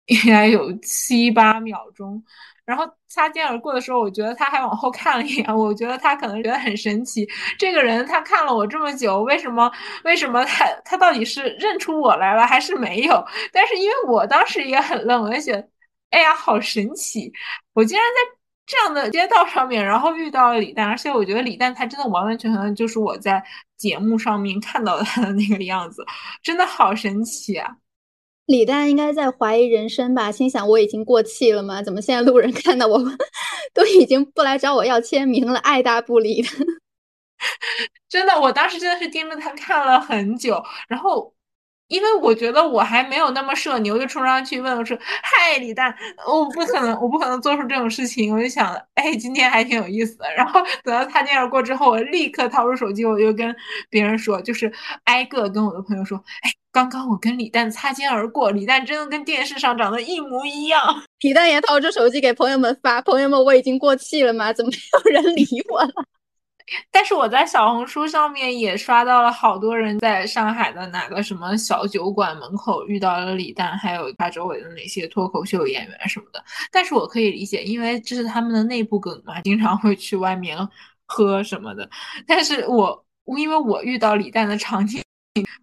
[0.05, 2.23] 应该有七八秒钟。
[2.67, 7.25] 然后擦肩而过的时候，我觉得他还往后看了一眼，我觉得他可能觉得很神奇。
[7.57, 9.71] 这个人他看了我这么久，为什么？
[10.03, 13.25] 为什么他他到底是认出我来了还是没有？
[13.53, 15.67] 但是因为我当时也很愣，我就觉得，
[16.09, 17.31] 哎呀，好神奇！
[17.73, 23.41] 我竟然在这样的街道上面，然后遇到了李诞，而且我觉得李诞他真的完完全全就是我在
[23.77, 26.05] 节目上面看到他的那个样子，
[26.43, 27.73] 真的好神奇啊！
[28.47, 31.83] 李诞应该在怀疑人生吧，心想我已经过气了吗？
[31.83, 32.97] 怎么现在路人看到我
[33.73, 36.49] 都已经不来找我要签名了，爱答不理的。
[38.09, 41.33] 真的，我当时真的是盯着他看了很久，然后。
[41.89, 45.95] 因为我觉得我还没有那么社牛，就冲上去问我说：“嗨，李诞，
[46.27, 50.25] 我不可能，我不可能做出这种事情。”我就想，哎，今天还挺有意思的。
[50.35, 53.55] 然后等到擦肩而过之后，我立刻掏出手机，我就跟
[53.89, 54.69] 别人说，就是
[55.05, 60.79] 挨个跟我的朋友说：“哎，刚刚我跟李诞擦肩而过，李诞真的跟电视上长得一模一样。”
[61.17, 64.53] 皮蛋也掏出手机给朋友们发：“朋友们，我已经过气了吗？
[64.53, 64.77] 怎么没
[65.11, 65.89] 有人理我了？”
[66.91, 76.43] 但是我在小红书上面也刷到了好多人在上海的哪个什么小酒馆门口遇到了李诞，还有他周围的那些脱口秀演员什么的。
[76.71, 80.55] 但是我可以理解，因为这是他们的内部梗嘛，经常会去外面
[81.07, 81.89] 喝什么的。
[82.27, 83.03] 但是我
[83.37, 85.01] 因为我遇到李诞的场景，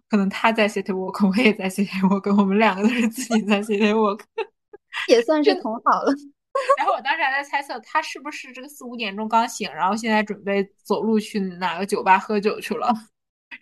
[0.09, 4.21] 可能他在 City Walk，我也在 City Walk，我们两个都是自己在 City Walk，
[5.09, 6.13] 也算是同好了。
[6.77, 12.93] 然后我当时还在猜测他是不是这个四五点钟刚醒，然后现在准备走路去哪个酒吧喝酒去了。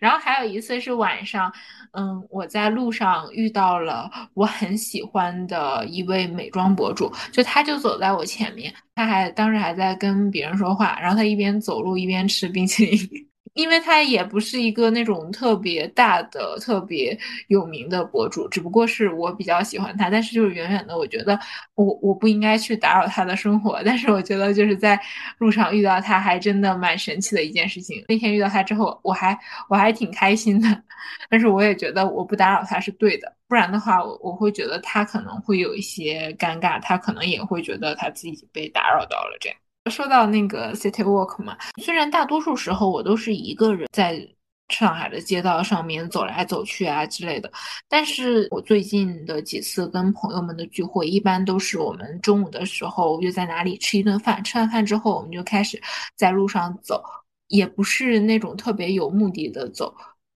[0.00, 1.52] 然后还有一次是晚上，
[1.92, 13.28] 嗯，我在路上遇到了我很喜欢的一位美妆博主，就他就走在我前面，他还当时还在跟别人说话，然后他一边走路一边吃冰淇淋。
[13.54, 17.16] 因为他也不是一个那种特别大的、特别
[17.48, 20.10] 有名的博主，只不过是我比较喜欢他。
[20.10, 21.38] 但是就是远远的，我觉得
[21.74, 23.80] 我我不应该去打扰他的生活。
[23.84, 25.00] 但是我觉得就是在
[25.38, 28.04] 路上遇到他，还真的蛮神奇的一件事情。
[28.08, 29.38] 那天遇到他之后，我还
[29.68, 30.82] 我还挺开心的。
[31.30, 39.58] 但是我也觉得我不打扰他是对的，不然的话，我我会觉得他可能会有一些尴尬，他可能也会觉得他自己被打扰到了这样。
[39.90, 44.26] 说到那个 city walk 嘛，虽然大多数时候我都是一个人在
[44.70, 47.52] 上海的街道上面走来走去啊之类的。
[47.86, 55.78] 但是我最近的几次跟朋友们的聚会，一般都是我们中午的时候就在哪里吃一顿饭，吃完饭之后我们就开始
[56.16, 57.02] 在路上走，
[57.48, 59.94] 也不是那种特别有目的的走。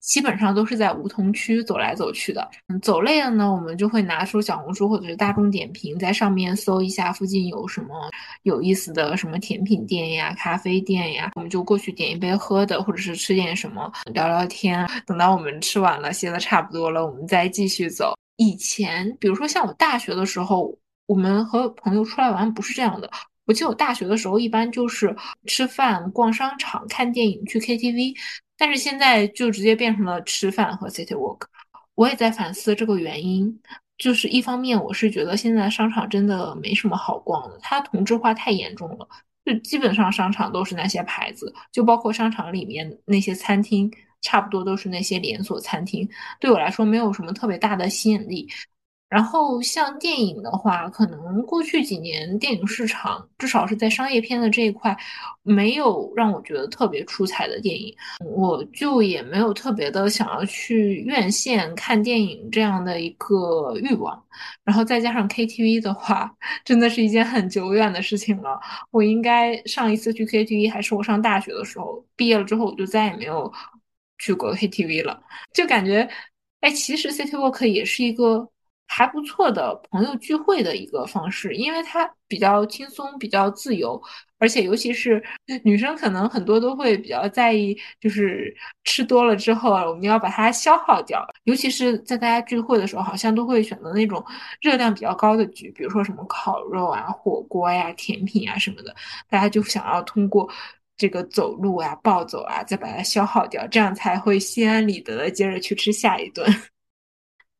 [0.08, 2.48] 基本上都是在梧桐区走来走去的。
[2.68, 7.88] 嗯，走累了呢，我们就会拿出小红书或者是大众点评，在上面搜一下附近有什么
[8.44, 14.88] 有意思的什么甜品店呀、咖啡店呀，我们就过去点一杯喝的，或者是吃点什么，聊聊天。
[15.06, 18.14] 等到我们吃完了，歇的差不多了，我们再继续走。
[18.36, 23.10] 以前，比如说像我大学的时候，我们和朋友出来玩不是这样的。
[23.44, 28.14] 我记得我大学的时候，一般就是吃饭、逛商场、看电影、去 KTV。
[28.58, 31.46] 但是现在就直接变成了吃饭和 city walk，
[31.94, 33.58] 我也在反思这个原因。
[33.96, 39.08] 就是一方面，我是觉得现在商场真的没什么好逛的，它同质化太严重了，
[39.44, 43.90] 就基本上商场都是那些牌子，就包括商场里面那些餐厅，
[44.20, 48.48] 差不多都是那些连锁餐厅，对我来说没有什么特别大的吸引力。
[49.08, 54.94] 然后像电影的话，可能过去几年电影市场至少是在商业片的这一块，
[55.42, 64.22] 没有让我觉得特别出彩的电影，我就也没有特别的想要去院线看电影这样的一个欲望。
[64.62, 66.30] 然后再加上 KTV 的话，
[66.62, 68.60] 真的是一件很久远的事情了。
[68.90, 73.50] 我应该上一次去 KTV 还是我上大学的时候，毕业了之后我就再也没有
[74.18, 75.18] 去过 KTV 了，
[75.54, 76.06] 就感觉，
[76.60, 78.46] 哎，其实 City Walk 也是一个。
[78.88, 84.00] 还不错的朋友聚会的一个方式，因为它比较轻松、比较自由，
[84.38, 85.22] 而且尤其是
[85.62, 88.52] 女生，可能很多都会比较在意，就是
[88.84, 91.24] 吃多了之后啊，我们要把它消耗掉。
[91.44, 94.24] 尤其是在大家聚会的时候，好像都会选择那种
[94.62, 98.94] 热量比较高的局，比如说什么烤肉啊、火锅呀、甜品啊什么的，
[99.28, 100.48] 大家就想要通过
[100.96, 106.44] 这个走路啊、暴走啊，再把它消耗掉，这样才会心安理得的接着去吃下一顿。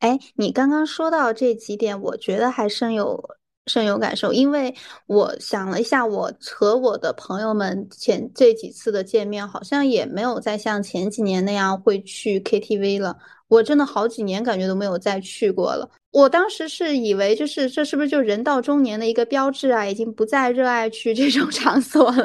[0.01, 3.23] 哎，你刚刚说到这几点，我觉得还深有
[3.67, 4.33] 深有感受。
[4.33, 4.73] 因为
[5.07, 13.17] 我想了一下，我和我的朋友们前这几次的见面，好像也没有再像前几年那样会去 KTV 了。
[13.49, 15.91] 我真的好几年感觉都没有再去过了。
[16.13, 19.85] 我当时是以为，就是这是不是就人到中年的一个标志啊？
[19.85, 22.25] 已经不再热爱去这种 场所了。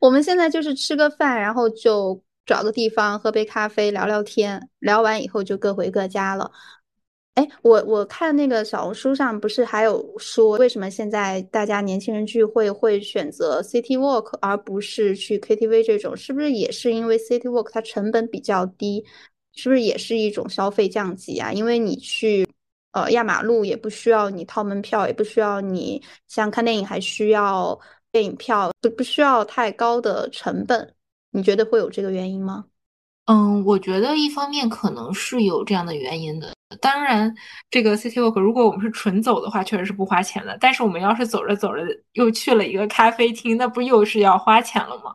[0.00, 6.50] 我们现在就是吃个饭，然后就找个地方喝杯咖啡，聊聊天，聊完以后就各回各家了。
[7.38, 16.16] 哎，我我看那个小红书上不是还有说，为什么现在大家年轻人聚会会选择 City Walk 而不是去 KTV 这种？
[16.16, 19.04] 是不是也是因为 City Walk 它成本比较低？
[19.54, 21.52] 是不是也是一种消费降级啊？
[21.52, 22.44] 因为你去
[22.90, 27.78] 呃压马路也不需要你掏门票，也不需要你像看电影还需要
[28.10, 30.92] 电影票，不不需要太高的成本。
[31.30, 32.64] 你觉得会有这个原因吗？
[33.26, 36.52] 嗯，我觉得一方面可能是有这样的原因的。
[36.80, 37.34] 当然，
[37.70, 40.56] 这个 City Walk 如果我们是纯走的话，确实是不花钱的。
[40.60, 45.14] 但是我们要是走着走着又去了一个咖啡厅，那不又是要花钱了吗？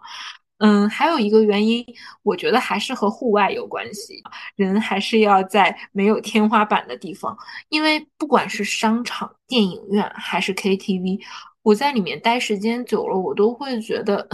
[0.60, 1.86] 嗯，还有一个原因，
[2.24, 4.24] 我觉得还是和户外有关系。
[4.56, 7.38] 人还是要在没有天花板的地方，
[7.70, 11.20] 因为不管是商场、电影院还是 KTV，
[11.62, 14.28] 我在里面待时间久了，我都会觉得。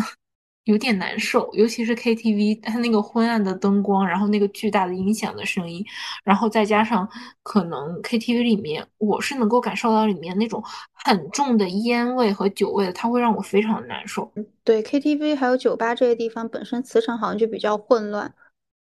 [0.69, 5.83] 有点难受，尤其是 KTV，它那个昏暗的灯光，然后那个巨大的音响的声音，
[6.23, 7.09] 然后再加上
[7.41, 14.31] 可能 KTV 里面，我是能够感受到里面那种很重的烟味和酒味的，它会让我非常的难受。
[14.63, 18.31] 对，KTV 还有酒吧这些地方本身磁场好像就比较混乱。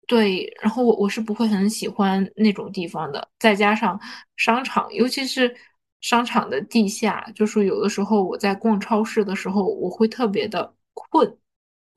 [0.07, 3.97] 对，然后我我是不会很喜欢那种地方的，再加上
[4.35, 5.55] 商场，尤其是
[6.01, 11.37] 商场的地下，就是有的时候我在逛超市的时候，我会特别的困。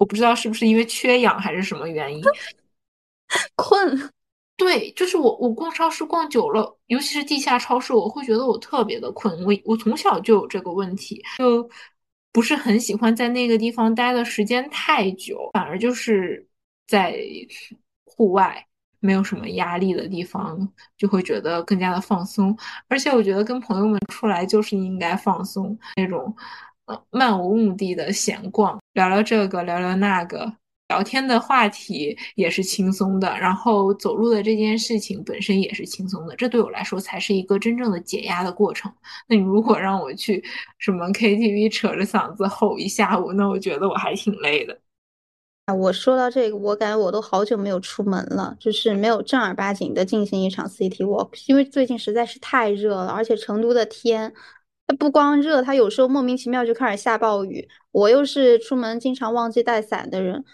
[0.05, 2.23] 我不知道是不是因为缺氧还是什么原因，
[3.57, 4.11] 困。
[4.55, 9.35] 对，就是我，我逛超市逛久了，尤其是地下超市，我会觉得我特别的困。
[9.47, 11.67] 我我从小就有这个问题，就
[12.33, 16.47] 不是很喜欢在那个地方待的时间太久，反而就是
[16.87, 17.19] 在
[18.05, 18.63] 户外
[19.01, 22.55] 没有什么压力的地方，就会觉得更加的放松。
[22.89, 26.37] 而且我觉得跟朋友们出来就是应该放松那种。
[27.11, 30.53] 漫无目的的闲逛，聊聊这个，聊聊那个，
[30.89, 38.93] 聊天的话题也是轻松的，然后走路的这件事情本身也是轻松的，这对我来说才是一个真正的解压的过程。
[39.29, 40.45] 那你如果让我去
[40.79, 44.79] 什么 KTV 扯着嗓子吼一下午，那我觉得我还挺累的。
[45.67, 54.35] 啊，我说到这个，我感觉我都好久没有出门了，就是没有正儿八经的进行一场 City Walk，因为最近实在是太热了，而且成都的天。
[54.87, 57.69] 它不光热，它有时候莫名其妙就开始下暴雨。
[57.91, 60.45] 我又是出门经常忘记带伞的人，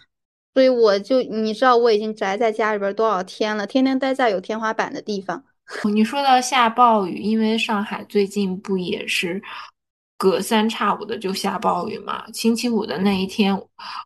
[0.54, 5.44] 所以我就你知道我已经宅在家里边多少天了，天天待在有天花板的地方。
[5.92, 9.40] 你说到下暴雨，因为上海最近不也是
[10.18, 12.24] 隔三差五的就下暴雨嘛？
[12.32, 13.56] 星期五的那一天，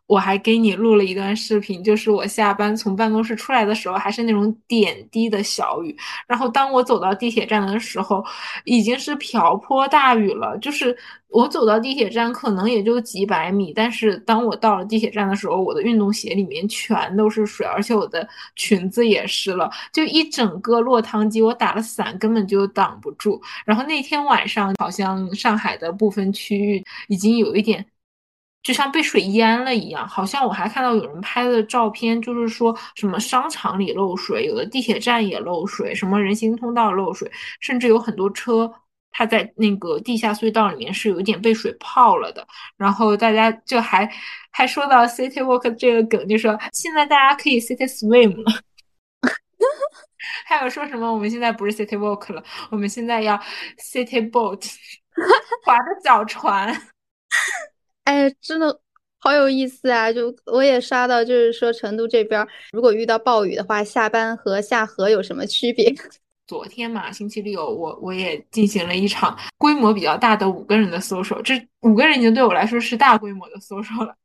[0.07, 5.95] 我还给你录了一段视频，就是我下班从办公室出来的时候，还是那种点滴的小雨。
[6.27, 8.23] 然后当我走到地铁站的时候，
[8.63, 10.95] 已经是瓢泼大雨了，就是。
[11.27, 21.41] 我走到地铁站可能也就几百米，但是当我到了地铁站的时候，我的运动鞋里面全都是水，而且我的裙子也湿了，就一整个落汤鸡。
[21.41, 23.41] 我打了伞根本就挡不住。
[23.65, 27.85] 然后那天晚上，好像上海的部分区域已经有一点，
[28.65, 30.05] 就像被水淹了一样。
[30.07, 38.69] 好像我还看到有人拍的照片，就是说什么商场里漏水，有的地铁站也漏水，什么人行通道漏水，甚至有很多车。
[39.17, 42.45] 它在那个地下隧道里面是有一点被水泡了的，
[42.75, 44.11] 然后大家就还
[44.51, 48.61] 还说到 City Walk 这个梗，就说现在大家可以 City Swim 了，
[50.45, 53.41] 还有说什么我们现在不是 City Walk 了，我们现在要
[53.79, 54.69] City Boat，
[55.63, 56.75] 划着小船，
[58.05, 58.79] 哎，真的
[59.19, 60.11] 好有意思啊！
[60.11, 65.93] 就我也刷到，就是说成都这边如果遇到暴雨的话，下班和下河有什么区别？
[66.47, 74.15] 昨天嘛，星期六，我我也进行了一场规模比较大的五个人的搜索，这五个人已经对我来说是大规模的搜索了。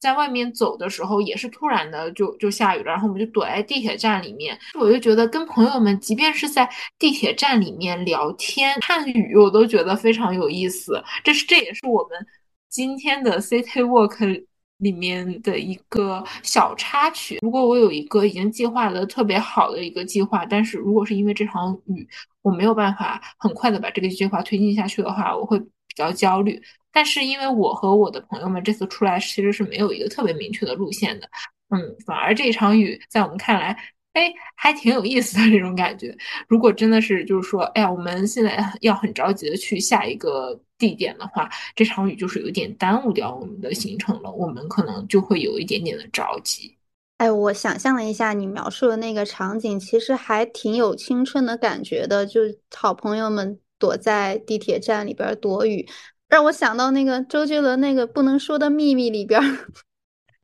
[0.00, 4.58] 在外面走的时候，也是突然的就就下雨了，然后我们就躲在地铁站里面。
[4.80, 6.66] 我就觉得跟朋友们，即便是在
[6.98, 11.02] 地铁站里面聊天看雨，我都觉得非常有意思。
[11.22, 12.26] 这是这也是我们
[12.68, 14.44] 今天的 City Walk。
[14.78, 17.40] 里面的一个小插曲。
[17.42, 22.08] 如果我有一个已经计划的特别好的一个计划，但是如果是因为这场雨，
[22.42, 25.66] 我没有办法很快的把这个计划推进下去的话，我会比
[25.96, 26.62] 较焦虑。
[26.92, 31.28] 但是因为我和我的朋友们这次出来其实是没有一个特别明确的路线的，
[31.70, 33.76] 嗯，反而这场雨在我们看来。
[34.14, 36.16] 哎，还挺有意思的这种感觉。
[36.48, 46.76] 如果真的是就是说，哎呀，我们现在要很着急的去下一个地点的话，这场雨就是有点耽误掉我们的行程了，我们可能就会有一点点的着急。
[47.18, 52.40] 哎，我想象了一下你描述的那个场景，其实还挺有青春的感觉的，就
[52.74, 55.86] 好朋友们躲在地铁站里边躲雨，
[56.28, 59.40] 让我想到那个周杰伦那个不能说的秘密里边。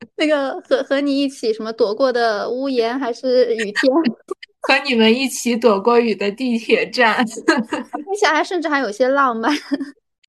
[0.16, 3.92] 那个和和你一起什么躲过的屋檐还是雨天，
[4.62, 9.52] 和你们一起躲过雨的地铁站， 听起来甚至还有些浪漫。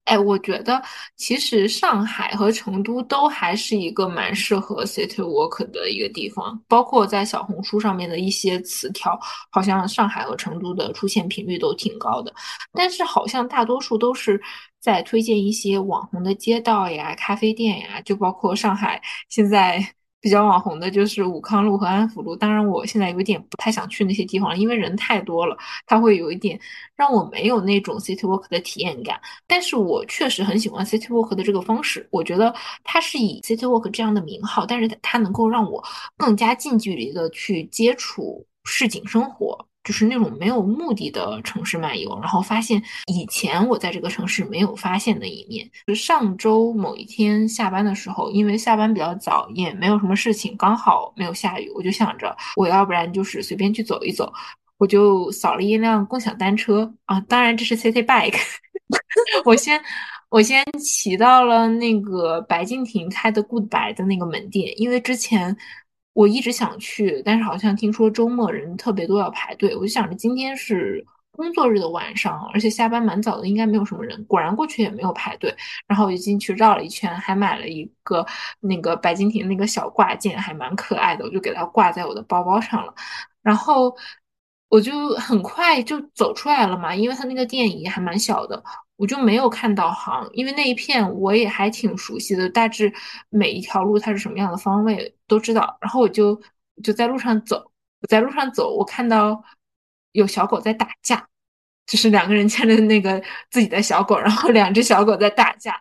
[0.06, 0.80] 哎，我觉得
[1.16, 9.18] 其实上海和成都都还是一个蛮适合 city walk 的一个地方，包括在小红书上面的一些词条，
[9.50, 12.32] 好像上海和成都的出现频率都挺高的，
[12.72, 14.40] 但是好像大多数都是
[14.80, 19.94] 在推荐一些网红的街道呀、咖啡店呀，就包括上海现在。
[20.20, 25.56] 比较网红的就是武康路和安福路，当然我现在有点不太想去那些地方了，因为人太多了，
[25.86, 26.58] 它会有一点
[26.96, 29.20] 让我没有那种 city walk 的体验感。
[29.46, 32.52] 但是我确实很喜欢 city walk 的这个方式，我觉得
[32.82, 35.84] 它是以 city walk 这样的名号，但是它能够让我
[36.16, 39.66] 更加近距离的去接触市井生活。
[39.86, 45.70] 就是那种没有目的的城市漫游，然后发现以前我在这个城市没有发现的一面。
[45.86, 54.32] 就上周某一天下班的时候，因为下班比较早，也没有什么事情，刚好没有下雨，我就想着我要不然就是随便去走一走，
[54.78, 58.40] 我就扫了一辆共享单车啊，当然这是 City Bike。
[59.46, 59.80] 我先
[60.30, 65.56] 我先骑到了那个白敬亭开的 Goodbye 的那个门店，因为之前。
[66.16, 69.76] 我一直想去，但是好像听说周末人特别多，要排队。
[69.76, 74.24] 我就想着今天是工作日的晚上，而且下班蛮早的，应该没有什么人。
[74.24, 75.54] 果然过去也没有排队，
[75.86, 78.26] 然后我就进去绕了一圈，还买了一个
[78.60, 82.94] 那个白敬亭那个小挂件，还蛮可爱的，我就给它挂在我的包包上了。
[83.42, 83.94] 然后
[84.70, 88.64] 我就很快就走出来了嘛，因为它那个店也还蛮小的。
[88.96, 92.90] 我就没有看导航，因为那一片我也还挺熟悉的，大致
[93.28, 95.76] 每一条路它是什么样的方位都知道。
[95.82, 96.40] 然后我就
[96.82, 97.70] 就在路上走，
[98.00, 99.44] 我在路上走，我看到
[100.12, 101.28] 有小狗在打架，
[101.86, 105.78] 就是两个人牵着那个自己的小狗，然后两只小狗在打架。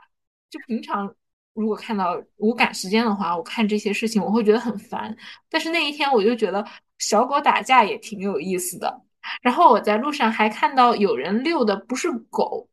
[0.50, 1.14] 就平常
[1.54, 5.16] 如果看到我赶时间的话，我看这些事情我会觉得很烦，
[5.50, 6.66] 但是那一天我就觉得
[7.00, 9.02] 小狗打架也挺有意思的。
[9.42, 12.68] 然后我在路上还看到有人遛的不是狗。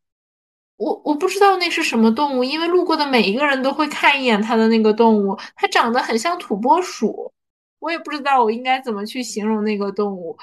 [0.76, 7.32] 我我不知道那是什么动物，因为路过的每一个人都会看一眼它的那个动物，它长得很像土拨鼠，
[7.78, 10.36] 我也不知道我应该怎么去形容那个动物，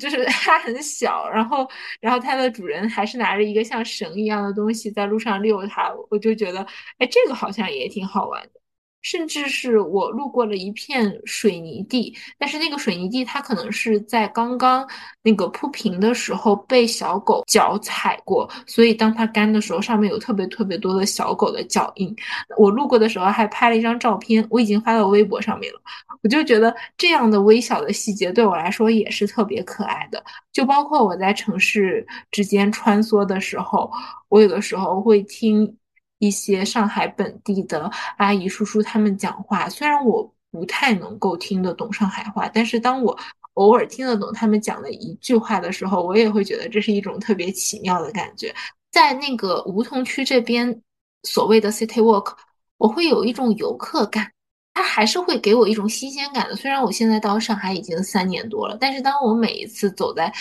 [0.00, 1.68] 就是 它很小，然后
[2.00, 6.66] 然后它的主人还是拿着一个像绳一样的东西在路上遛它，我就觉得，
[6.98, 8.60] 哎，这个好像也挺好玩的。
[9.02, 14.86] 甚至是我路过了一片水泥地，但是那个水泥地它可能是在刚刚
[15.22, 22.14] 那个铺平的时候被小狗脚踩过，所以当它干的时候，上面有特别特别多的小狗的脚印。
[22.58, 25.80] 我路过的时候还拍了一张照片，我已经发到微博上面了。
[26.22, 30.22] 我就觉得这样的微小的细节对我来说也是特别可爱的，
[30.52, 33.90] 就包括我在城市之间穿梭的时候，
[34.28, 35.76] 我有的时候会听。
[36.18, 43.18] 一些上海本地的阿姨叔叔他们讲话，虽然我不太能够听得懂上海话，但是当我
[43.54, 48.54] 偶尔听得懂他们讲的一句话的时候，我也会觉得这是一种特别奇妙的感觉。
[48.90, 50.82] 在那个梧桐区这边，
[51.24, 52.34] 所谓的 City Walk，
[52.78, 54.32] 我会有一种游客感，
[54.74, 56.56] 它还是会给我一种新鲜感的。
[56.56, 60.32] 虽然我现在到上海已经三年多了，但是当我每一次走在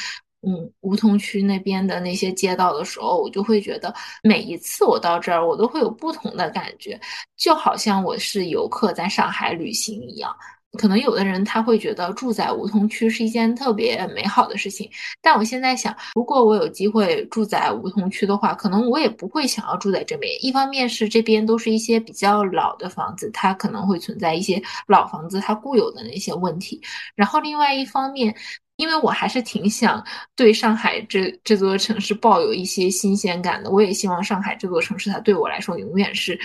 [0.48, 3.94] 嗯，梧桐区那边的那些街道的时候，我就会觉得
[4.24, 6.98] 每一次我到这儿，我都会有不同的感觉，
[7.36, 10.34] 就好像我是游客在上海旅行一样。
[10.78, 14.90] 可能有的人他会觉得住在梧桐区是一件特别美好的事情，
[15.22, 20.32] 但我现在想，如果我有机会住在梧桐区的话，可能我也不会想要住在这边。
[20.42, 26.82] 一方面是这边都是一些比较老的房子，它可能会存在一些老房子它固有的那些问题，
[27.16, 28.34] 然后另外一方面。
[28.78, 30.04] 因为我还是挺想
[30.36, 36.40] 对上海这这座城市抱有一些新鲜感的，我也希望上海这座城市它对我来说永远是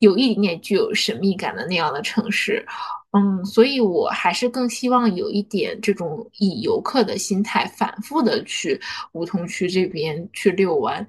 [0.00, 2.64] 有一点点具有神秘感的那样的城市，
[3.12, 8.80] 嗯，所以我还是更希望有一点这种以游客的心态反复的去
[9.12, 11.06] 梧桐区这边去遛弯。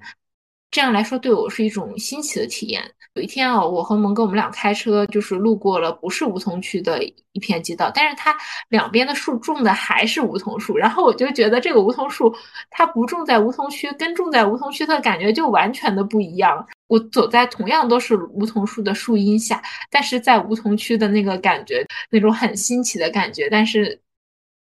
[0.70, 2.82] 这样来说，对我是一种新奇的体验。
[3.14, 8.36] 有一天啊，我和蒙哥我们俩开车，就是路过了不是梧桐区的一片街道，但是它
[8.68, 10.76] 两边的树种的还是梧桐树。
[10.76, 12.32] 然后我就觉得这个梧桐树，
[12.70, 16.64] 它不种在梧桐区，跟种在梧桐区的感觉就完全的不一样。
[16.86, 19.60] 我走在同样都是梧桐树的树荫下，
[19.90, 23.48] 但是在梧桐区的那个感觉，那种很新奇的感觉。
[23.50, 24.00] 但是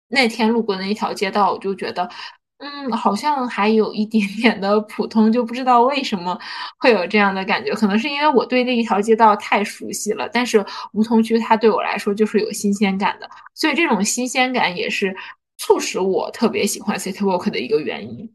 [0.07, 2.09] 那天路过那一条街道，我就觉得。
[2.59, 6.37] 嗯，好像还有一点点的普通，就不知道为什么
[6.77, 7.73] 会有这样的感觉。
[7.73, 15.15] 可能是因为我对那一条街道太熟悉了，但是梧桐区它对我来说就是有新鲜感的，所以这种新鲜感也是
[15.57, 18.29] 促使我特别喜欢 City Walk 的一个原因。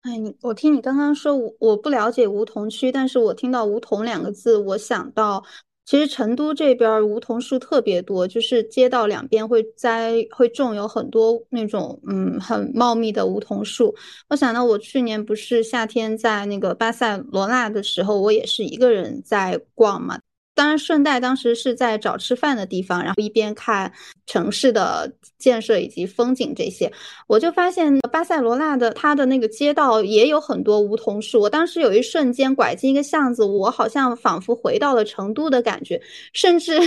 [0.00, 5.44] 哎，你我听你刚刚说，我我不了解梧桐区，但是我听到“梧桐”两个字，我想到。
[5.86, 13.94] 其实成都这边梧桐树特别多，就是街道两边会栽会种有很多那种嗯很茂密的梧桐树。
[14.28, 20.18] 我想到我去年不是夏天在那个巴塞罗那的时候，我也是一个人在逛嘛。
[20.56, 23.92] 当然，顺带当时是在找吃饭的地方，然后一边看
[24.24, 26.90] 城市的建设以及风景这些，
[27.26, 31.42] 我就发现巴塞罗那的它的那个街道也有很多梧桐树。
[31.42, 36.00] 我当时有一瞬间拐进一个巷子，我好像仿佛回到了成都的感觉，
[36.32, 36.80] 甚至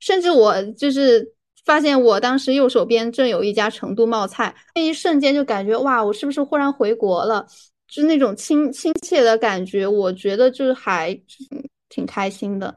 [0.00, 1.26] 甚至我就是
[1.64, 7.46] 发现我当时右手边正有一家成都冒菜，那一瞬间就感觉哇，我是不是忽然回国了？
[7.88, 11.18] 就那种亲亲切的感觉，我觉得就是还
[11.88, 12.74] 挺开心的。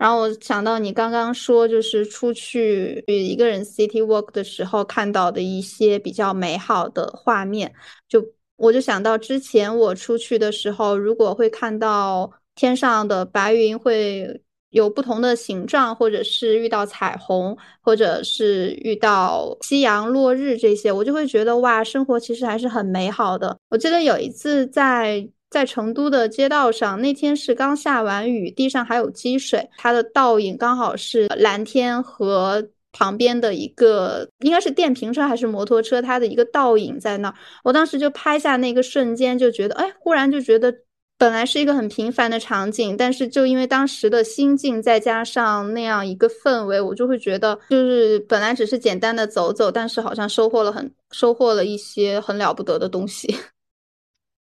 [0.00, 7.70] 然后我想到你刚刚说，就是出去一个人 city walk 的时候看到的一些比较美好的画面，
[8.08, 8.24] 就
[8.56, 14.40] 我就想到之前我出去的时候，如果会看到天上的白云会
[14.70, 23.54] 有不同的形状，或者是遇到彩虹，或者是遇到夕阳落日这些，我就会觉得哇，生活其实还是很美好的。
[23.68, 25.28] 我记得有一次在。
[25.50, 37.34] 在成都的街道上，那天是刚下完雨，地上还有积水，它的倒影刚好是蓝天和旁边的一个应该是电瓶车还是摩托车，它的一个倒影在那儿。
[37.64, 40.74] 我当时就拍下那个瞬间，就觉得，哎，忽然就觉得
[41.18, 53.32] 本来是一个很平凡的场景，但是就因为当时的心境，再加上那样一个氛围，我就会觉得，就是本来只是简单的走走，但是好像收获了很收获了一些很了不得的东西。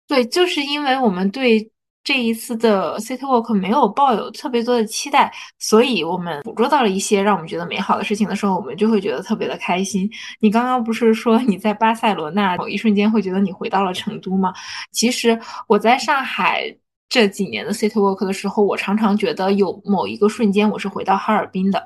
[0.09, 1.71] 对，就是因为我们对
[2.03, 10.11] 这一次的 City Walk 没有抱有特别多的期待，所以我们捕捉到了一些让我们觉得美好的事情的时候，我们就会觉得特别的开心。
[10.41, 14.51] 你刚刚不是说你在巴塞罗那某一瞬间会觉得你回到了成都吗？
[14.93, 16.75] 其实我在上海
[17.11, 21.85] 这几年的 City Walk 的时候，我常常觉得有某一个瞬间我是回到哈尔滨的。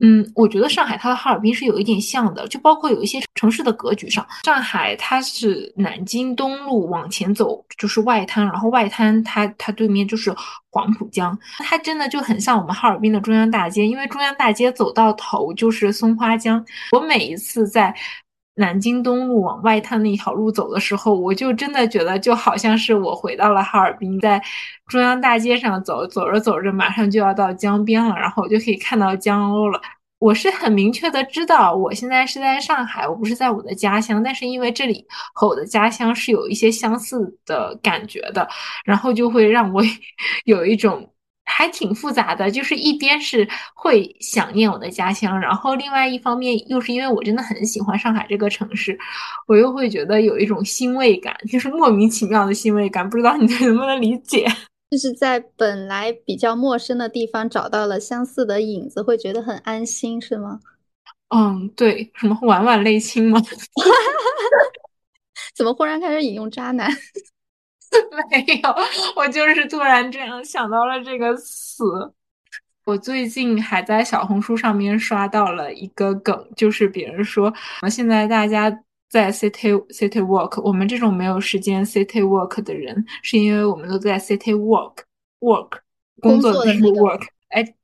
[0.00, 10.34] 嗯，我觉得上海它和哈尔滨是有一点像的，就包括有一些城市的格局上，上海它是南京东路往前走就是外滩，然后外滩它它对面就是
[10.70, 16.62] 黄浦江，它真的就很像我们哈尔滨的中央大街，因为中央大街走到头就是松花江。
[16.92, 17.94] 我每一次在
[18.56, 24.42] 南京东路往外滩那条路走的时候，我就真的觉得就好像是我回到了哈尔滨，在
[24.86, 29.80] 中央大街上走，走着走着，马上就要到江边了，然后我就可以看到江鸥了。
[30.18, 35.04] 我是很明确的知道，我现在是在上海，我不是在我的家乡，但是因为这里
[35.34, 38.48] 和我的家乡是有一些相似的感觉的，
[38.84, 39.82] 然后就会让我
[40.44, 41.08] 有一种。
[41.46, 48.98] 还挺复杂的，就是一边是会想念我的家乡，然后另外一方面又是因为我真的很喜欢上海这个城市，
[49.46, 54.46] 我又会觉得有一种欣慰感，就是莫名其妙的欣慰感，不知道你 能不能理解？
[54.90, 60.60] 就是在本来比较陌生的地方找到了相似的影子，会觉得很安心，是吗？
[61.34, 63.40] 嗯，对，什么晚晚泪清吗？
[65.56, 66.88] 怎么忽然开始引用渣男？
[68.30, 68.74] 没有，
[69.14, 71.84] 我就是突然这样想到了这个词。
[72.84, 77.52] 我最近还在小红书上面刷到了一个梗，就是别人说，
[77.90, 78.70] 现在大家
[79.08, 84.98] 在 city city walk，我们这种没有时间 city walk 的人，是因为我们都在 city walk
[85.40, 85.80] work
[86.20, 87.26] 工作的 work。
[87.48, 87.74] 哎，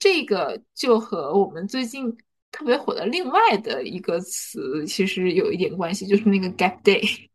[0.00, 2.12] 这个就和我们最近
[2.50, 7.00] 特别火的另外的一个词其实有一点关系，就是那个 gap day。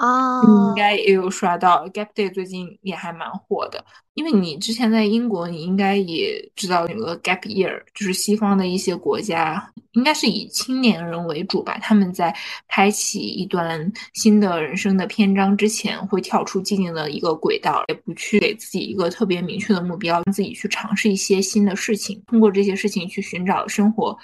[0.00, 3.84] 啊，应该也有刷到，Gap Day 最近也还蛮火的。
[4.14, 11.76] 因为你之前在英国，你应该也知道有个 Gap Year，就是西方的一些国家，应该是以青年人为主吧。
[11.82, 12.34] 他们在
[12.66, 24.16] 开启一段新的人生的篇章之前，会跳出既定的一个轨道，也不去给自己一个特别明确的目标，自己去尝试一些新的事情，通过这些事情去寻找生活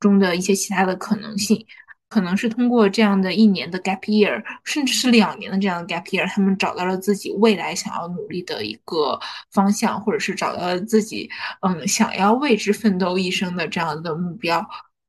[0.00, 1.64] 中的一些其他的可能性。
[2.10, 9.18] 可能是通过这样的一年的 gap year，甚至是两年的这样的 gap year，他们找到了自己未来想要努力的一个
[9.52, 11.30] 方向，或者是找到了自己
[11.62, 14.60] 嗯想要为之奋斗一生的这样的目标。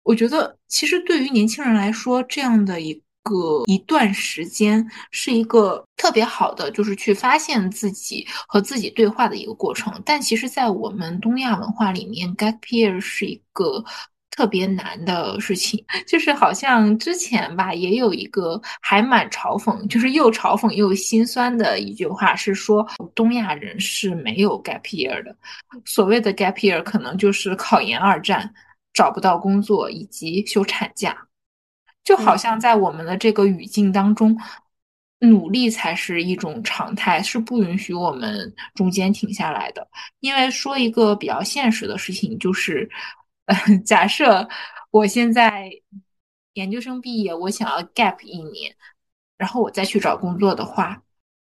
[0.04, 2.94] 我觉得其实对于年轻人来说，这样的一
[3.24, 9.92] 个一段时间是一个特别好的，就是去发现自己和自己对话的一个过程。
[10.06, 13.84] 但其实，在我们东亚文化里面，gap year 是一个。
[14.32, 25.36] 特别难的事情， 就是好像之前吧，也有一个还蛮嘲讽，就是又嘲讽又心酸的一句话，是说东亚人是没有 gap year 的。
[25.84, 28.52] 所谓的 gap year，可能就是考研二战、
[28.94, 31.16] 找不到工作以及休产假。
[32.06, 34.36] 就好像在我们的这个语境当中，
[35.20, 39.86] 努力才是一种常态，是不允许我们中间停下来的。
[40.22, 42.90] 因为说一个比较现实的事情，就是。
[43.86, 44.48] 假设
[44.92, 45.72] 我现在
[46.54, 48.76] 研究生毕业，我想要 gap 一年，
[49.38, 51.02] 然后我再去找工作的话，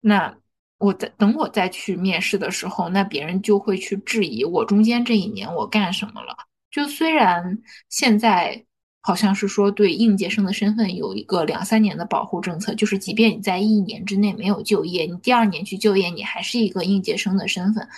[0.00, 0.36] 那
[0.78, 6.36] 我在等我再去面试的时候，那别人就会去质疑我中间这一年我干什么了。
[6.70, 8.64] 就虽然现在
[9.00, 17.88] 好像是说对应届生的身份有一个两三年的保护政策，就是即便你在一年之内没有就业，你第二年去就业，你还是一个应届生的身份。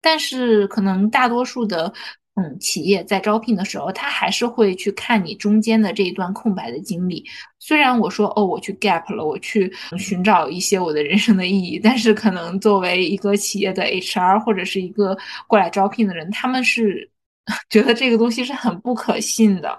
[0.00, 1.92] 但是可能大多数的。
[2.34, 7.22] 嗯，企业在招聘的时候，他还是会去看你中间的这一段空白的经历。
[7.58, 15.14] 虽然我说哦，我去 gap 了，我去寻找一些我的人生的意义，但是可能作为一个企业的 HR 或者是一个
[15.46, 17.10] 过来招聘的人，他们是
[17.68, 19.78] 觉得这个东西是很不可信的。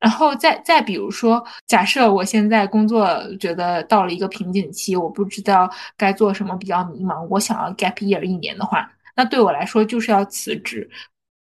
[0.00, 3.06] 然后再再比如说，假设我现在工作
[3.38, 10.88] 觉得到了一个瓶颈期，我不知道该做什么，比较迷茫，我想要 gap year 一年的话，那对我来说就是要辞职。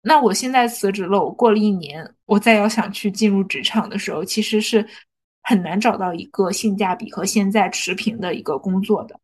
[0.09, 4.87] 那我现在辞职了，我过了一年，我再要想去进入职场的时候，其实是
[5.43, 9.19] 很难找到一个性价比和现在持平的一个工作的。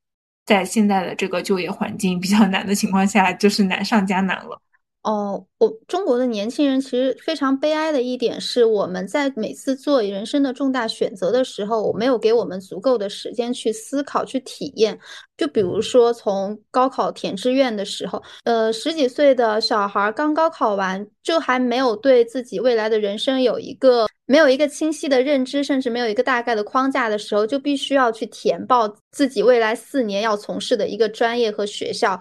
[0.44, 4.60] 在现在的这个就业环境比较难的情况下，就是难上加难了。
[5.02, 14.96] 哦，我中国的年轻人其实非常悲哀的一点是，我们在每次做人生的重大选择的时候，没有给我们足够的时间去思考、去体验。
[15.36, 32.16] 就比如说，从高考填志愿的时候，呃，十几岁的小孩刚高考完，就还没有对自己未来的人生有一个没有一个清晰的认知，甚至没有一个大概的框架的时候，就必须要去填报自己未来四年要从事的一个专业和学校。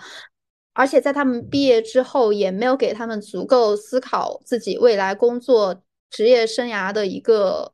[0.74, 7.74] 而且在他们毕业之后，也没有给他们足够思考自己未来工作职业生涯的一个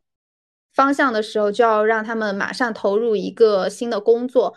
[0.74, 4.56] 方向的时候，就要让他们马上投入一个新的工作。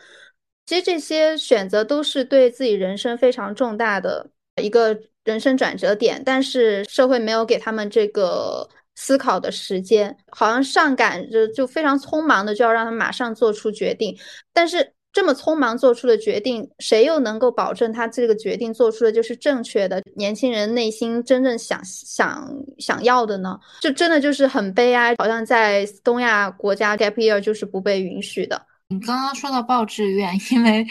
[0.65, 4.31] 其实这些选择都是对自己人生非常重大的
[4.63, 14.17] 一个人生转折点，但是社会没有给他们这个思考的时间，好像上赶着就非常匆忙的就要让他们马上做出决定，
[14.55, 14.95] 但是。
[15.13, 20.01] 这么匆忙做出的决定，谁又能够保证他这个决定做出的就是正确的？
[20.15, 22.49] 年轻人内心真正想想
[22.79, 23.59] 想要的呢？
[23.81, 28.65] 就真的就是很悲哀，好像在东亚国家 gap year 就是不被允许的。
[28.89, 30.87] 你刚刚说到报志愿， 因为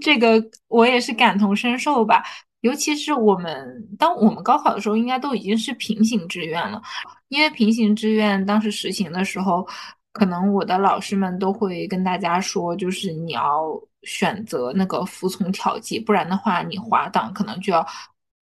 [0.00, 2.24] 这个我也是感同身受吧。
[2.62, 6.82] 尤其是我们当我们高考的时候，应该都已经是平行志愿了，
[7.28, 9.64] 因为平行志愿当时实行的时候。
[10.12, 17.86] 可能我的老师们都会跟大家说，就是你要选择那个服从调剂，不然的话你滑档可能就要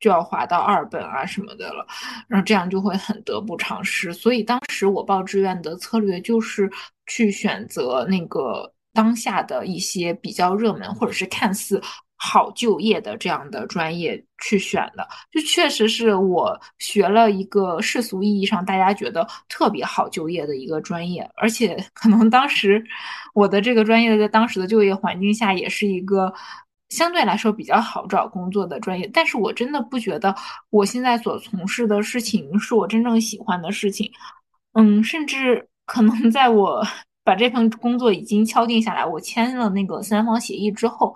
[0.01, 1.87] 就要滑到二本啊什么的了，
[2.27, 4.13] 然后这样就会很得不偿失。
[4.13, 6.71] 所以当时我报志愿的策略就是
[7.07, 11.83] 去选择那个当下的一些比较热门或者是看似。
[12.21, 22.85] 好就业的这样的专业去选的，就确实是我学了一个世俗意义上大家觉得特别好就业的一个专业，而且可能当时
[23.35, 26.33] 我的这个专业在当时的就业环境下也是一个
[26.89, 29.09] 相对来说比较好找工作的专业。
[29.15, 30.35] 但是我真的不觉得
[30.71, 34.11] 我现在所从事的事情是我真正喜欢的事情，
[34.73, 36.85] 嗯，甚至可能在我
[37.23, 41.15] 把这份工作已经敲定下来，我签了那个三方协议之后。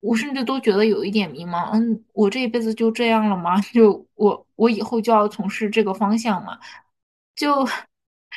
[0.00, 3.60] 我甚至都觉得有一点迷茫，嗯，我这一辈子就这样了吗？
[3.72, 6.58] 就我我以后就要从事这个方向吗？
[7.34, 7.66] 就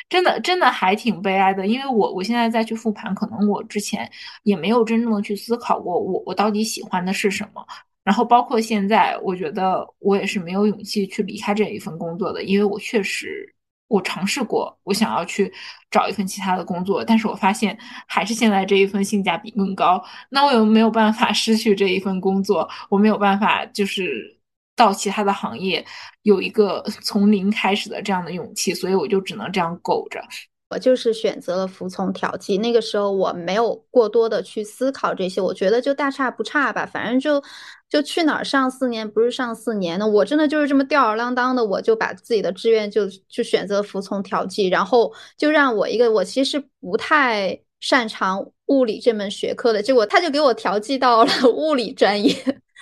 [0.08, 4.10] 真的真的还挺悲哀的，因为我我现在再去复盘，可能我之前
[4.42, 7.64] 也没有真正的去思考过，我我到底喜欢的是什么。
[8.02, 13.54] 然后包括现在，我觉得我也是没有勇气去离开这一份工作的，因为我确实。
[13.90, 15.52] 我尝试过，我想要去
[15.90, 17.76] 找一份其他的工作，但是我发现
[18.06, 20.00] 还是现在这一份性价比更高。
[20.28, 24.38] 那我又没有办法 失去这一份工作，我没有办法就是
[24.76, 25.84] 到其他的行业
[26.22, 30.22] 有一个从零开始的这样的勇气，所以我就只能这样苟着。
[30.70, 37.42] 我就是选择了服从调剂，那个时候我没有过多的去思考这些，我觉得就大差不差吧，反正就
[37.88, 40.06] 就去哪儿上四年不是上四年呢？
[40.06, 52.32] 我真的就是这么吊儿郎当的，我就把自己的志愿就就选择服从调剂，然后就让我一个我其实不太擅长物理这门学科的，结果他就给我调剂到了物理专业。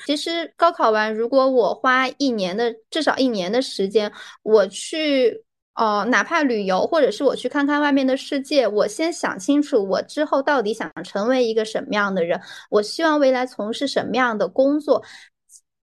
[0.06, 4.12] 其实高考完，如果我花一年的至少一年的时间，
[4.42, 5.42] 我去。
[5.78, 15.00] 哦，哪怕旅游，或者是我去看看外面的世界，我先想清楚我之后到底想成为一个什么样的人，我希望未来从事什么样的工作。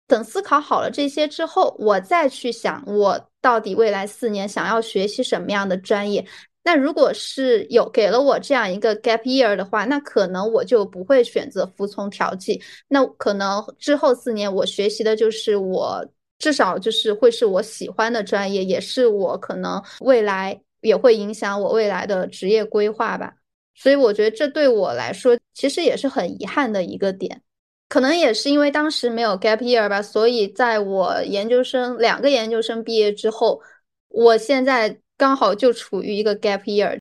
[0.07, 6.25] 等思考好了这些之后，我再去想我到底未来四年想要学习什么样的专业。
[6.63, 16.03] 那如果是有给了我这样一个 gap year 的话，那可能我就不会选择服从调剂，那可能之后四年我学习的就是我。
[16.37, 23.33] 至少就是会是我喜欢的专业，也是我可能未来也会影响我未来的职业规划吧。
[23.73, 27.41] 所以我觉得这对我来说其实也是很遗憾的一个点。
[27.87, 33.61] 可能也是因为当时没有 gap year 吧，所以在我研究生两个研究生毕业之后，
[34.07, 36.99] 我现在刚好就处于一个 gap year。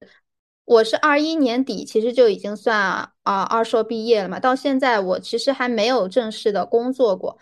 [0.66, 2.78] 我是二一年底其实就已经算
[3.22, 7.38] 啊二硕毕业了嘛，到现在我其实还没有正式的工作过。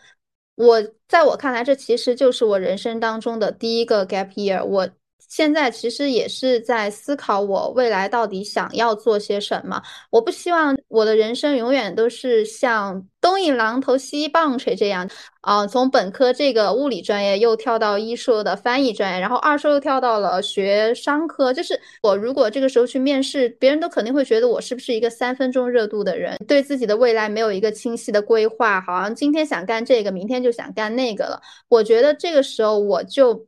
[0.54, 4.64] 我在我看来，这其实就是我人生当中的第一个 gap year。
[4.64, 4.88] 我。
[5.32, 9.80] 现在其实也是在思考我未来到底想要做些什么。
[10.10, 15.08] 我不希望我的人生永远都是像东一榔头西一棒槌这样
[15.40, 21.50] 啊，从本科这个物理专业又跳到一硕的翻译专业，然后二硕又跳到了学商科。
[21.50, 31.40] 就是我如果这个时候去面试，别人都肯定会觉得我是不是一个三分钟热度的人，对自己的未来没有一个清晰的规划，好像今天想干这个，明天就想干那个了。
[31.68, 33.46] 我觉得这个时候我就。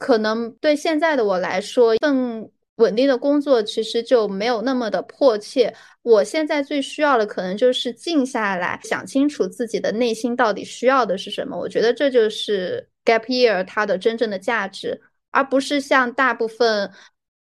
[0.00, 5.72] 可能对现在的我来说，一份稳定的工作其实就没有那么的迫切。
[6.00, 11.54] 我现在最需要的，可能就是静下来，想清楚自己的内心到底需要的是什么。
[11.58, 14.98] 我觉得这就是 gap year 它的真正的价值，
[15.32, 16.90] 而不是像大部分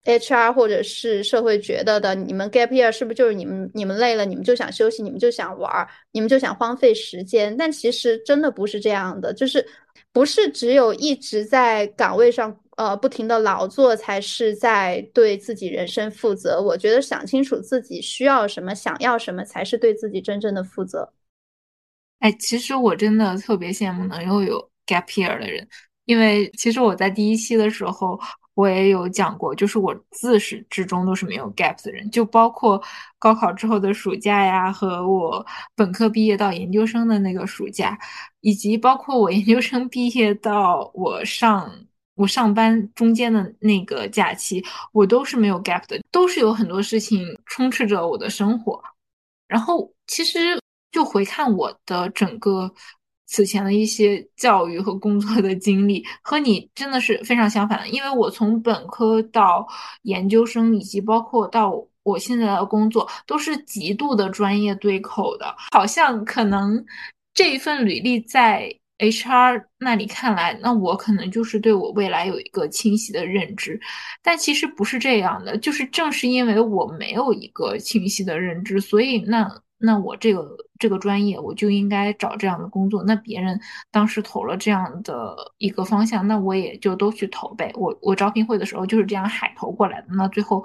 [0.03, 7.55] HR 或者是社会觉得的，你们 gap year 是不是就是你们你们累了，你们就想休息，你们就想玩，你们就想荒废时间？
[7.55, 9.65] 但其实真的不是这样的，就是。
[10.13, 16.61] 不是只有一直在岗位上，呃，不停的劳作才是在对自己人生负责。
[16.61, 21.13] 我觉得想清楚自己需要什么，想要什么，才是对自己真正的负责。
[22.19, 25.67] 哎，其实我真的特别羡慕能拥有 gap year 的人，
[26.05, 28.19] 因为其实我在第一期的时候。
[28.53, 32.81] 我也有讲过，就是我自始至终都是没有 gap 的人，就包括
[33.17, 35.45] 高考之后的暑假呀，和我
[35.75, 37.97] 本科毕业到研究生的那个暑假，
[38.41, 41.71] 以及包括我 研究生毕业到我上
[42.15, 48.81] 我上班中间的那个假期，我都是没有 gap 的，都是有很多事情充斥着我的生活。
[49.47, 50.59] 然后其实
[50.91, 52.71] 就回看我的整个
[53.31, 57.87] 此前的一些教育和工作的经历，和你真的是非常相反的。
[57.87, 59.65] 因为我从本科到
[60.03, 61.73] 研究生，以及包括到
[62.03, 66.85] 我现在的工作，都是极度的专业对口的，好像可能
[67.33, 68.71] 这一份履历在。
[69.01, 73.81] HR 那里看来，那我可能就是对我未来有一个清晰的认知，
[74.21, 75.57] 但其实不是这样的。
[75.57, 79.49] 就是正是因为我没有一个清晰的认知，所以那
[79.81, 83.03] 那我这个这个专业我就应该找这样的工作。
[83.03, 83.59] 那别人
[83.91, 87.71] 当时投了这样的一个方向，那我也就都去投呗。
[87.75, 90.07] 我我招聘会的时候就是这样海投过来的。
[90.11, 90.63] 那最后。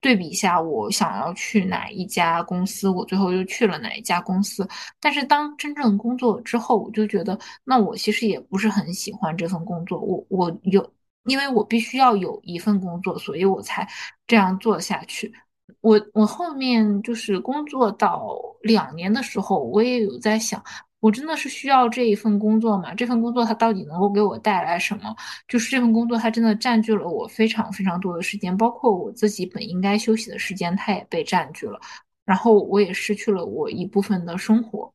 [0.00, 4.66] 对比一下，我想要去哪一家公司，我最后又去了哪一家公司。
[4.98, 10.00] 但是当真正工作之后，我就觉得，那我其实也不是很喜欢这份工作。
[10.00, 10.92] 我我有，
[11.26, 13.88] 因为我必须要有一份工作，所以我才
[14.26, 15.32] 这样做下去。
[15.80, 20.62] 我我后面就是工作到两年的时候，我也有在想。
[21.00, 22.94] 我真的是需要这一份工作吗？
[22.94, 25.12] 这份工作它到底能够给我带来什么？
[25.48, 31.80] 就是这份工作它真的占据了我非常非常多的时间，包括我自己本应该休息的时间，它也被占据了。
[32.24, 34.92] 然后我也失去了我一部分的生活。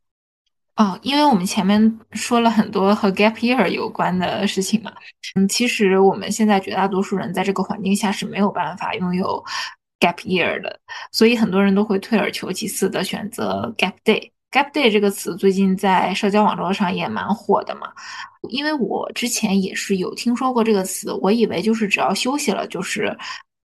[0.77, 4.93] 哦，因为我们前面说了很多和 gap year 有关的事情嘛，
[5.35, 9.43] 嗯，其实我们现在绝大多数人在这个环境下是没有办法拥有
[9.99, 10.79] gap year 的，
[11.11, 14.31] 所以很多人都会退而求其次的选择 gap day。
[14.49, 17.91] Gap day 这个词最近在社交网络上也蛮火的嘛，
[18.49, 23.15] 因为我之前也是有听说过这个词，我以为就是只要休息了就是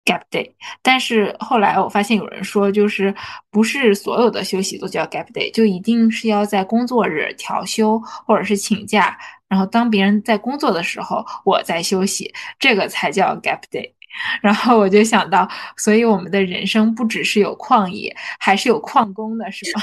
[0.06, 0.50] gap day，
[0.80, 3.14] 但是后来我发现有人说就是
[3.50, 9.16] 不是所有的休息都叫 gap day，就一定是要在工作日调休或者是请假，
[9.48, 13.92] 然后当别人在工作的时候我在休息，这个才叫 gap day。
[14.42, 19.82] 然后我就想到，所以我们的人生不只是有旷野，还是有旷工的，是吗？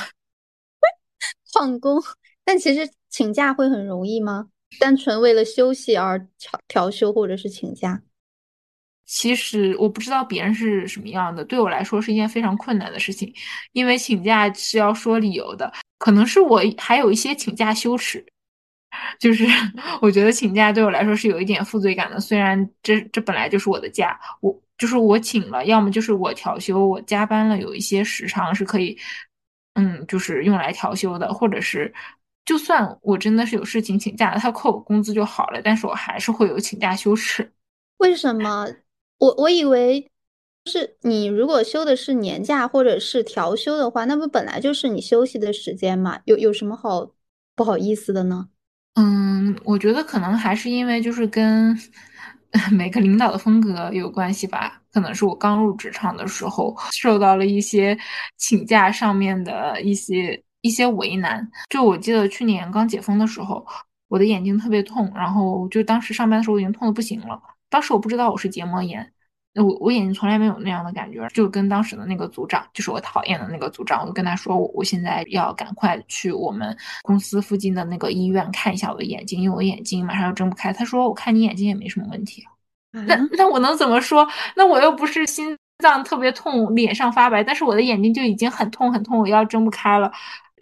[1.53, 2.01] 旷工，
[2.43, 4.49] 但其实请假会很容易吗？
[4.79, 8.01] 单纯为了休息而调调休或者是请假？
[9.05, 13.33] 其实我不知道别人是什么样的，对我来说是一件非常困难的事情，
[13.71, 15.71] 因为请假是要说理由的。
[15.97, 18.23] 可能是我还有一些请假羞耻，
[19.19, 19.45] 就是
[20.01, 22.19] 我觉得请假对我来说是有一点负罪感的。
[22.19, 28.97] 虽然这这本来就是我的假，我就是我请了，要么就是我调休，我加班了，有一些时长是可以。
[29.79, 31.93] 嗯，就是用来调休的，或者是，
[32.45, 37.51] 就算我真的是有事情请假，他扣我工资就好了，但是我还是会有请假羞耻。
[37.97, 38.67] 为什么？
[39.19, 40.01] 我我以为
[40.65, 46.21] 就，是你如果休的是年假或者是调休的话，那不本来就是你休息的时间嘛？
[46.25, 47.11] 有有什么好
[47.55, 48.49] 不好意思的呢？
[48.97, 51.77] 嗯，我觉得可能还是因为就是跟。
[52.71, 54.81] 每个领导的风格有关系吧？
[54.91, 57.95] 可能是我刚入职场的时候受到了一些
[58.37, 61.45] 请假上面的一些一些为难。
[61.69, 63.63] 就我记得去年刚解封的时候，
[64.07, 67.39] 我的眼睛特别痛，然后就当时上班的时候已经痛的不行了。
[67.69, 69.11] 当时我不知道我是结膜炎。
[69.63, 80.71] 我我眼睛从来没有那样的感觉，就跟当时的那个组长，就是我讨厌的那个组长，我就跟他说，我我现在要赶快去我们公司附近的那个医院看一下我的眼睛，因为我眼睛马上要睁不开。
[80.71, 82.43] 他说，我看你眼睛也没什么问题。
[82.91, 84.27] 那那我能怎么说？
[84.55, 90.11] 那我又不是心脏特别痛，脸上发白，但是我的眼睛就已经很痛很痛，我要睁不开了，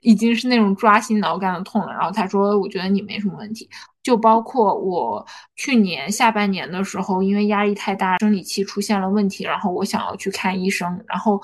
[0.01, 1.91] 已经是那种抓心挠肝的痛了。
[1.93, 3.69] 然后他说，我觉得你没什么问题。
[4.03, 5.25] 就包括我
[5.55, 11.41] 去年下半年的时候，因为压力太大，生理期出现了问题，然后我想要去看医生，然后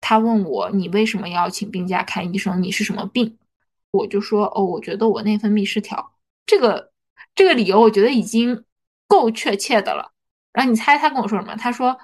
[0.00, 2.60] 他问我你为什么要请病假看医生？
[2.60, 3.38] 你是什么病？
[3.92, 6.12] 我就说哦，我觉得我内分泌失调。
[6.44, 6.90] 这个
[7.34, 8.64] 这个理由我觉得已经
[9.06, 10.10] 够确切的了。
[10.52, 11.54] 然后你猜他跟我说什么？
[11.56, 11.96] 他说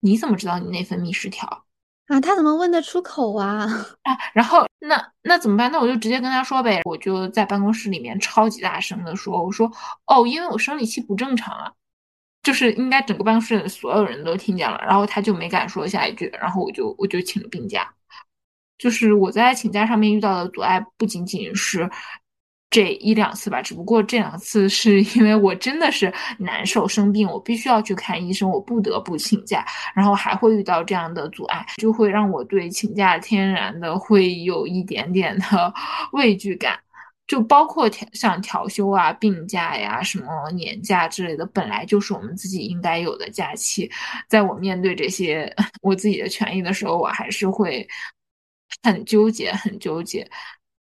[0.00, 1.65] 你怎么知道你内分泌失调？
[2.06, 3.66] 啊，他怎么问得出口啊？
[4.02, 5.70] 啊，然后那那怎么办？
[5.72, 6.80] 那我就直接跟他说呗。
[6.84, 9.70] 我就在办公室里面超级大声的说：“我说
[10.06, 11.72] 哦，因为我生理期不正常啊，
[12.42, 16.26] 就是应该整个办公室所有人都听见了。”然后他就没敢说下一句。
[16.40, 17.92] 然后我就我就请了病假。
[18.78, 21.90] 就是我在请假上面遇到的阻碍不仅仅是。
[22.76, 29.64] 这一两次吧，只不过这两次是因为我真的是难受生病，我必须要去看医生，我不得不请假，
[29.94, 35.72] 然后还会遇到这样的阻碍，就会让我对请假天然的会有一点点的
[36.12, 36.78] 畏惧感，
[37.26, 43.90] 就包括像调休啊、病假呀、什么年假之类的，本来就是我们自己应该有的假期，
[44.28, 45.50] 在我面对这些
[45.80, 47.88] 我自己的权益的时候，我还是会
[48.82, 50.30] 很纠结，很纠结，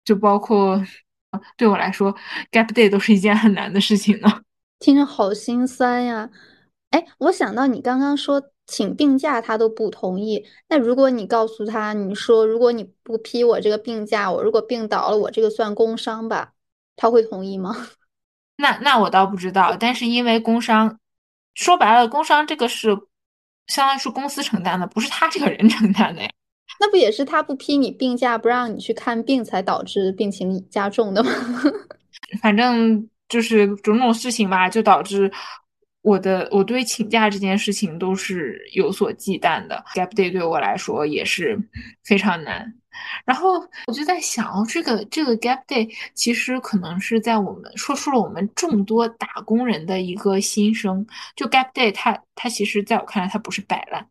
[0.03, 0.83] 就包括。
[1.57, 2.15] 对我来说
[2.51, 4.41] ，gap day 都是一件很难的事情呢。
[4.79, 6.29] 听着好心酸呀！
[6.89, 10.45] 哎，我想到你刚刚说请病假他都不同意。
[10.69, 16.53] 那如果你告诉他，你说如果你不批我这个病假，我如果病倒了，我这个算工伤吧，
[16.95, 17.75] 他会同意吗？
[18.57, 20.99] 那那我倒不知道，但是因为工伤，
[21.55, 22.89] 说白了，工伤这个是
[23.67, 26.29] 相当于是公司承担的，不是他这个人 承担的呀。
[26.79, 31.31] 那不也是他不批你病假，不让你去看病，才导致病情加重的吗？
[32.41, 35.31] 反正就是种种事情吧，就导致
[36.01, 39.83] 我的我对请假这件事情都是有所忌惮的。
[39.93, 41.57] Gap day 对我来说也是
[42.03, 42.73] 非常难。
[43.25, 43.53] 然后
[43.87, 51.05] 我就在想，哦，这个这个 Gap day 其实可能是在我们说出了我们众多打工人的一个心声。
[51.35, 54.07] 就 Gap day，它它其实在我看来，它不是摆烂。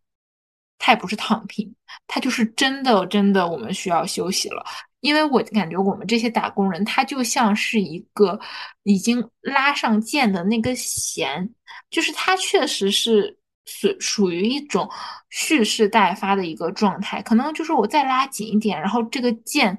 [0.85, 1.73] 他也不是躺平，
[2.09, 4.65] 他就是真的真的，我们需要休息了。
[4.99, 8.39] 因为我感觉我们这些打工人，他就像是一个
[8.83, 11.49] 已经拉上箭的那个弦，
[11.89, 14.89] 就是他确实是属属于一种
[15.31, 17.23] 蓄势待发的一个状态。
[17.23, 19.77] 可能就是我再拉紧一点，然后这个箭，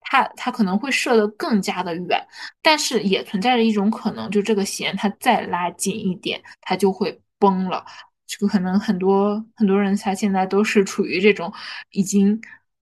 [0.00, 2.24] 它它可能会射得更加的远，
[2.62, 7.84] 但是也存在着一种可能，就这个弦它再拉紧一点，它就会崩了。
[8.26, 11.52] 就可能很多很多人他现在都是处于这种
[11.90, 12.40] 已经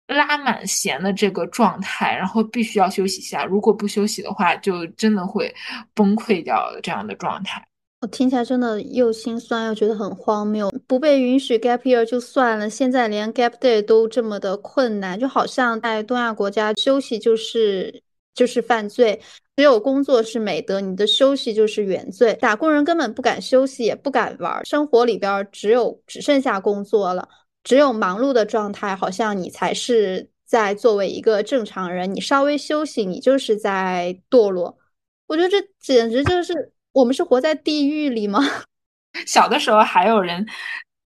[0.07, 3.43] 拉满弦的这个状态，然后必须要休息一下。
[3.45, 5.53] 如果不休息的话，就真的会
[5.93, 7.65] 崩溃掉这样的状态。
[7.99, 10.71] 我听起来真的又心酸又觉得很荒谬。
[10.87, 19.19] 不被允许 gap year 就算了，现在连 gap day 都这么的困难，就好像在东亚国家休息就是就是犯罪。
[19.57, 22.31] 只有工作是美德，你的休息就是原罪。
[22.35, 27.27] 打工人根本不敢休息，也不敢玩，生活里边只有只剩下工作了，
[27.63, 32.13] 只有忙碌的状态，好像你才是在作为一个正常人。
[32.13, 34.77] 你稍微休息，你就是在堕落。
[35.25, 36.53] 我觉得这简直就是
[36.91, 38.39] 我们是活在地狱里吗？
[39.25, 40.45] 小的时候还有人。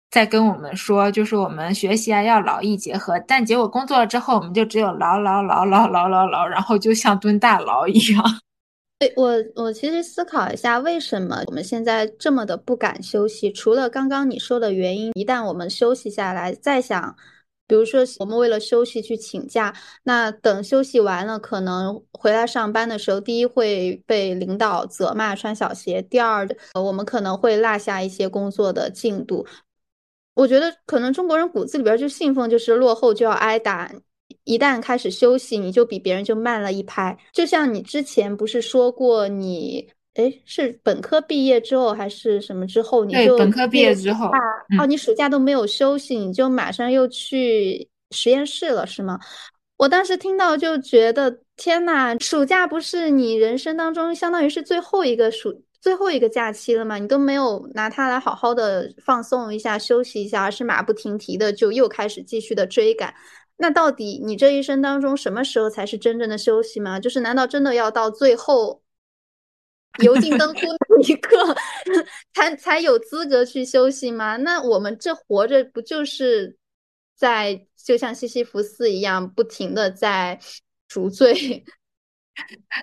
[0.09, 8.23] 在跟我们说，就是我们学习啊要劳逸结合，但结果工作了之后，我们就只有劳劳劳劳劳劳劳，然后就像蹲大牢一样。
[8.99, 13.51] 对我，我其实思考一下，为什么我们现在这么的不敢休息？
[13.51, 17.15] 除了刚刚你说的原因，一旦我们休息下来，再想，
[17.67, 29.45] 比如说我们为了休息去请假，那等休息完了，可能回来上班的时候，第一会被领导责骂穿小鞋，第二，我们可能会落下一些工作的进度。
[30.37, 33.91] 我觉得可能中国人骨子里边就信奉就是落后就要挨打，
[34.43, 37.17] 一旦开始休息，你就比别人就慢了一拍。
[37.33, 44.27] 就像你之前不是说过，你哎是本科毕业之后还是什么之后，你就本科毕业之后
[44.79, 49.19] 哦，你暑假都没有休息，你就马上又去实验室了，是吗？
[49.77, 55.63] 我当时听到就觉得天呐，暑假不是你人生当中相当于是最后一个暑。
[55.79, 63.13] 最后一个假期了嘛，你都没有拿它来好好的放松一下、休息一下，而是马不停蹄的就又开始继续的追赶。
[63.57, 66.99] 那到底你这一生当中什么时候才是真正的休息吗？
[66.99, 68.81] 就是难道真的要到最后
[70.03, 70.59] 油尽灯枯
[70.89, 71.55] 那一刻
[72.33, 74.35] 才才有资格去休息吗？
[74.37, 76.57] 那我们这活着不就是
[77.15, 80.39] 在就像西西弗斯一样，不停的在
[80.87, 81.65] 赎罪？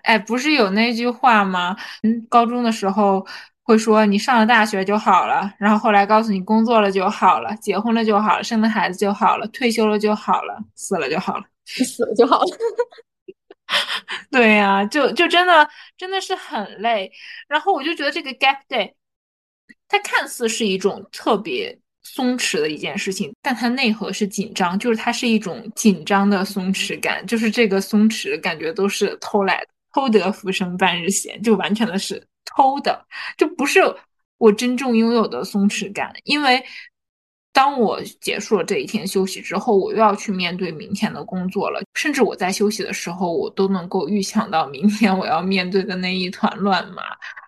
[0.03, 1.77] 哎，不是有那句话吗？
[2.03, 3.25] 嗯，高中的时候
[3.63, 12.47] 会说你上了大学就好了，然后后来告诉你工作了就好了，结婚了就好了，生了孩子就好了，退休了就好了，死了就好了， 死了就好了。
[14.31, 17.11] 对呀，就就真的真的是很累。
[17.49, 18.95] 然后我就觉得这个 gap day，
[19.89, 21.79] 它看似是一种特别。
[22.05, 33.05] 松弛的一件事情，但它内核是紧张，就是它是一种紧张的松弛感，就是这个松弛感觉都是偷来的，偷得浮生半日闲，就完全的是偷的，
[33.37, 33.81] 就不是
[34.39, 36.13] 我真正拥有的松弛感。
[36.25, 36.63] 因为
[37.53, 47.03] 当我结束了这一天休息之后，我又要去面对明天的工作了，甚至我在休息的时候，我都能够预想到明天我要面对的那一团乱麻。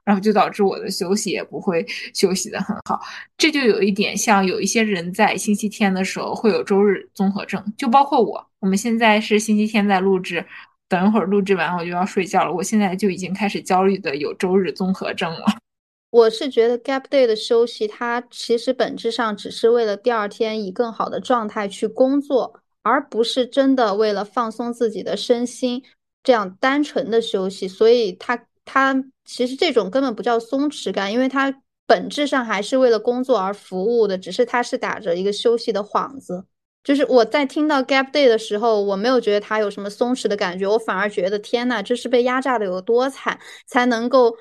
[0.06, 1.84] 然后就导致我的休息也不会
[2.14, 3.00] 休息的很好，
[3.36, 8.46] 这就有一点像有一些人在星期天的时候会有周日综合症，就包括我。
[8.60, 10.46] 我们现在是星期天在录制，
[10.88, 15.44] 等一会儿录制完我就要睡觉了，我现在就已经开始焦虑的有周日综合症了。
[16.10, 25.82] 我是觉得 gap day 的休息，它其实本质上只是为了第二天以更好的状态去工作，而不是真的为了放松自己的身心
[26.22, 28.44] 这样单纯的休息，所以它。
[28.66, 28.94] 它
[29.24, 36.44] 其实这种根本不叫松弛感，因为它本质上还是为了工作而服务的，只是它是打着一个休息的幌子。
[36.84, 44.36] 就是我在听到 gap day 的时候，我没有觉得它有什么松弛的感觉，我反而觉得天呐，这是被压榨的有多惨，才能够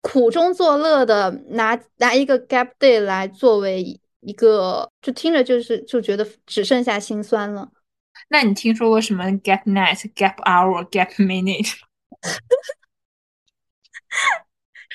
[0.00, 7.68] 苦中作乐的拿拿一个 gap day 来作为一个，就听着就是就觉得只剩下心酸了。
[8.30, 11.74] 那你听说过什么 gap night、gap hour、gap minute？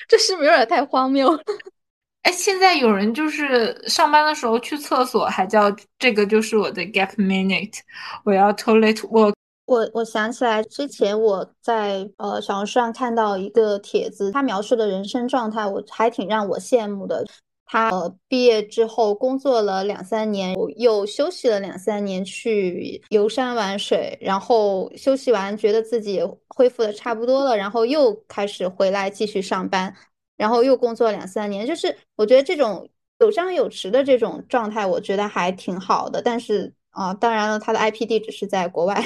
[0.07, 1.39] 这是不是有点太荒谬了？
[2.23, 7.79] 哎，现在有人就是上班的时候去厕所还叫这个就是我的 gap minute，
[8.23, 9.33] 我要 toilet work。
[9.65, 17.25] 我我想起来之前我在呃小红书上看到一个帖子，他描述的人生状态，我还挺让我羡慕的。
[17.73, 29.91] 他呃毕业之后工作了两三年，又休息了两三年去游山玩水，然后休息完觉得自己恢复的差不多了，然后又开始回来继续上班，
[30.37, 31.65] 然后又工作两三年。
[31.65, 36.21] 就是我觉得这种有张有弛的这种状态，我觉得还挺好的。
[36.21, 39.03] 但是啊，当然了，他的 IP 地址是在国外。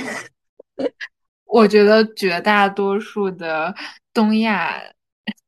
[1.45, 3.73] 我觉得绝大多数的
[4.13, 4.77] 东亚。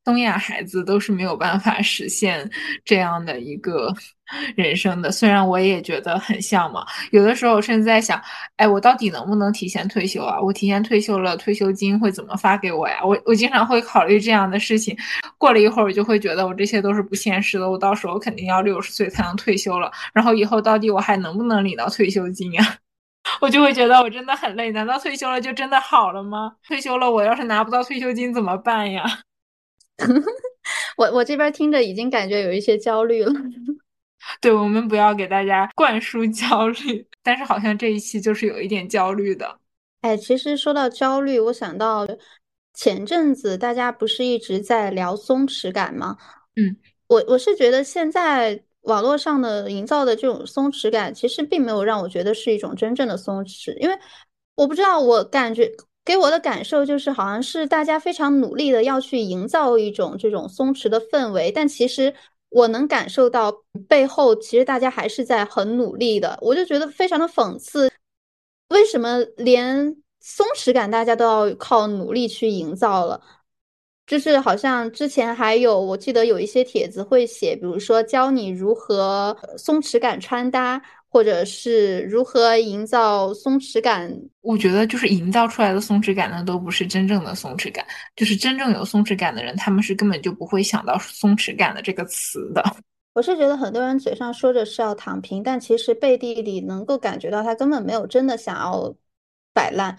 [0.09, 2.49] 东亚孩子都是没有办法实现
[2.83, 3.93] 这样的一个
[4.57, 6.83] 人生的，虽然我也觉得很向往。
[7.11, 8.19] 有的时候甚至在想，
[8.57, 10.41] 哎，我到底能不能提前退休啊？
[10.41, 12.97] 我提前退休了，退休金会怎么发给我呀？
[13.05, 14.97] 我我经常会考虑这样的事情。
[15.37, 17.69] 过了一会儿，我就会觉得我这些都是不现实的。
[17.69, 22.77] 我到时候肯定要六十岁才能退休了，然后以后到底我还能不能领到退休金呀？
[23.41, 24.71] 我就会觉得我真的很累。
[24.71, 26.53] 难道退休了就真的好了吗？
[26.67, 29.03] 退休了，我要是拿不到退休金怎么办呀？
[30.97, 33.31] 我我这边听着已经感觉有一些焦虑了。
[34.41, 39.59] 对，我们不要给大家灌输焦虑，但是好像这一期就是有一点焦虑的。
[40.01, 42.07] 哎，其实说到焦虑，我想到
[42.73, 46.17] 前阵子大家不是一直在聊松弛感吗？
[46.55, 46.77] 嗯，
[47.07, 53.97] 我我是觉得现在网络上的营造的这种松弛感，其实并没有让我觉得是一种真正的松弛，因为
[54.55, 55.71] 我不知道，我感觉。
[56.09, 62.11] 给我的感受就是，好像是大家非常努力的要去营造一种这种松弛的氛围，但其实
[62.49, 63.53] 我能感受到
[63.87, 66.35] 背后，其实大家还是在很努力的。
[66.41, 67.91] 我就觉得非常的讽刺，
[68.69, 73.21] 为什么连松弛感大家都要靠努力去营造了？
[74.07, 80.81] 就是好像之前还有，我记得有一些帖子会写，比如说教你如何松弛感穿搭。
[81.09, 84.15] 或者是如何营造松弛感？
[84.41, 87.85] 我觉得就是营造出来的松弛感呢，都不是真正的松弛感。
[88.15, 92.63] 就是真正有松弛感的人，他们是根本就不会想到松弛感的这个词的。
[93.13, 98.95] 我是觉得很多人嘴上说着是要躺平，但其实背地里能够感觉到他根本没有真的想要
[99.53, 99.97] 摆烂。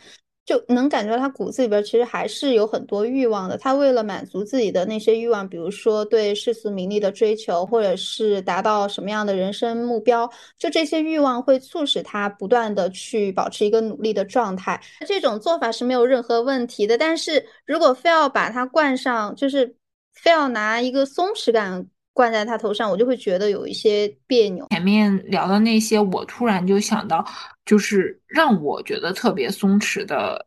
[0.51, 3.57] 就能感觉到他骨子里边其实还是有很多欲望的。
[3.57, 10.29] 他为了满足自己的那些欲望，比如说对世俗名利的追求，或者是达到什么样的人生目标，
[10.59, 14.81] 就这些欲望会促使他不断的去保持一个努力的状态。
[15.07, 16.99] 这种做法是没有任何问题的。
[16.99, 19.73] 但是如果非要把它冠上，就是
[20.15, 24.67] 非要拿一个松弛感冠在他头上，我就会觉得有一些别扭。
[24.71, 27.25] 前面聊的那些，我突然就想到。
[27.71, 30.45] 就是让我觉得特别松弛的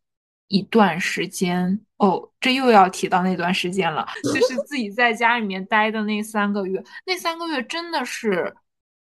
[0.49, 4.05] 一段时间哦，这又要提到那段时间了，
[4.36, 8.53] 就是自己在家里面待的那三个月，那三个月真的是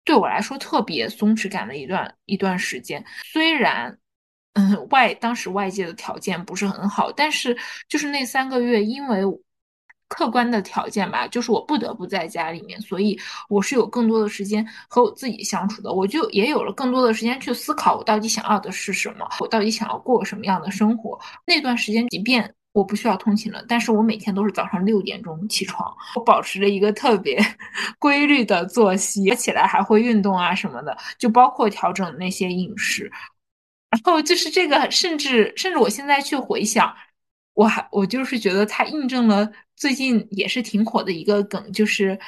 [0.04, 3.06] 对我来说特别松弛感的一段一段时间。
[3.24, 3.96] 虽然，
[4.54, 7.56] 嗯，外当时外界的条件不是很好，但是
[7.88, 9.22] 就是那三个月，因为。
[10.10, 21.20] 客观的条件吧，就是我不得不在家里面，所以我是有更多的时间和我自己相处的，我就也有了更多的时间去思考我到底想要的是什么，我到底想要过什么样的生活。
[21.46, 27.38] 那段时间，即便我不需要通勤了，但是我每天都是早上六点钟起床，我保持着一个特别
[28.00, 33.12] 规律的作息，起来还会运动啊什么的，就包括调整那些饮食。
[33.90, 36.94] 然后就是这个，甚至甚至我现在去回想。
[37.58, 42.20] 我还我就是觉得它印证了最近也是挺火的一个梗，就是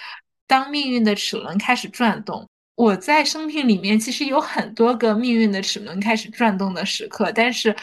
[0.48, 2.48] 当命运的齿轮开始转动。
[2.74, 7.76] 我在生命里面其实有很多个命运的齿轮开始转动的时刻，但是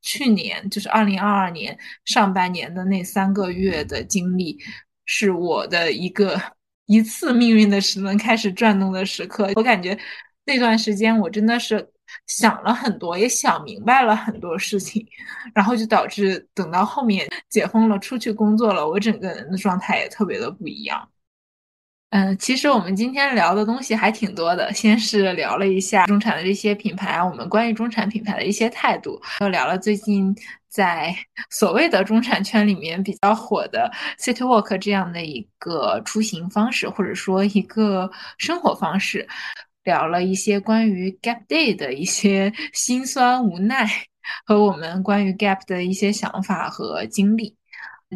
[0.00, 4.58] 去年就是二零二二年上半年的那三个月的经历，
[5.04, 6.40] 是我的一个
[6.86, 9.50] 一次命运的齿轮开始转动的时刻。
[9.56, 9.98] 我感觉
[10.46, 11.86] 那段时间我真的是。
[12.26, 15.06] 想了很多，也想明白了很多事情，
[15.54, 21.08] 然后就导致等到后面解封了，出去工作了，我整个人的状态也特别的不一样。
[22.10, 30.32] 嗯，其实我们今天聊的东西还挺多的，先是聊了一下中产的这些品牌，我们关于中产品牌的一些态度，又聊了最近
[30.68, 31.12] 在
[31.50, 38.08] 所谓的中产圈里面比较火的 City Walk 这样的一个出行方式，或者说一个
[38.38, 39.26] 生活方式。
[39.84, 43.86] 聊了一些关于 Gap Day 的一些 心酸无奈，
[44.46, 47.56] 和我们关于 Gap 的一些想法和经历。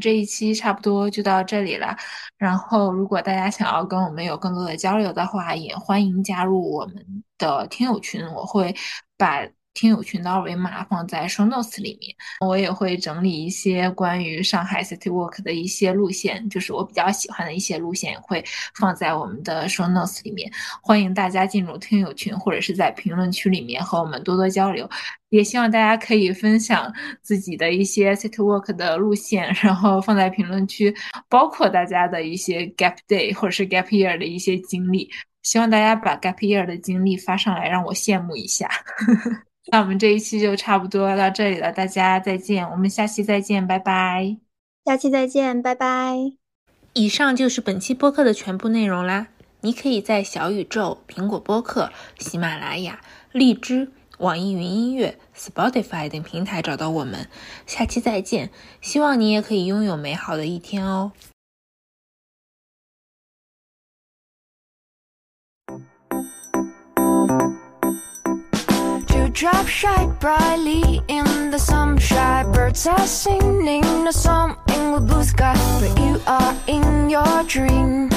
[0.01, 1.97] 这一期差不多就到这里了。
[2.37, 8.75] 然后，如果大家想要跟我们有更多的交流的话，也欢迎加入我们的听友群，我会
[9.17, 9.49] 把。
[9.79, 12.13] 听友群的二维码放在 show notes 里面，
[12.45, 18.45] 我也会整理一些关于上海 City Walk 的一些路线，就是我比较喜欢的一些路线，会
[18.75, 20.51] 放在我们的 show notes 里面。
[20.83, 24.91] 欢迎大家进入听友群，或者是在评论区里面和我们多多交流。
[25.29, 26.93] 也希望大家可以分享
[27.23, 30.93] 自己的一些 City Walk 的路线，然后放在评论区，
[31.29, 35.09] 包括大家的一些 Gap Day 或者是 Gap Year 的一些经历。
[35.45, 38.69] 希望大家把 Gap Year 的经历发上来，让我羡慕一下。
[39.71, 44.39] 那我们这一期就差不多到这里了，大家再见，我们下期再见，拜拜。
[44.87, 46.33] 下期再见，拜拜。
[46.95, 49.29] 以上就是本期播客的全部内容啦。
[49.61, 53.01] 你可以在小宇宙、苹果播客、喜马拉雅、
[53.33, 57.29] 荔枝、网易云音乐、Spotify 等平台找到我们。
[57.67, 58.51] 下期再见，
[58.81, 61.13] 希望你也可以拥有美好的一天哦。
[69.39, 72.51] Drop shine brightly in the sunshine.
[72.51, 78.09] Birds are singing a song in the blue sky, but you are in your dream.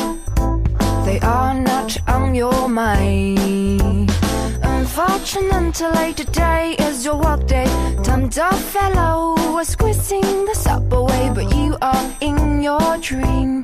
[1.05, 4.09] They are not on your mind.
[4.63, 7.69] Unfortunately, today is your work day.
[8.01, 13.63] Tons of fellow was squeezing the subway, but you are in your dream.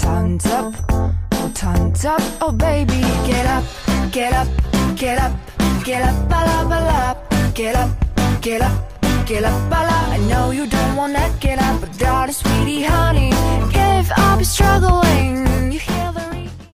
[0.00, 3.64] Tons up, oh tons up, oh baby, get up,
[4.12, 4.48] get up,
[4.94, 5.32] get up.
[5.84, 7.16] Get up, bala, bala.
[7.54, 7.90] Get up,
[8.42, 10.12] get up, get up, bala.
[10.12, 13.30] I know you don't wanna get up, but darling, sweetie, honey.
[13.72, 15.72] Give up struggling.
[15.72, 16.29] You hear the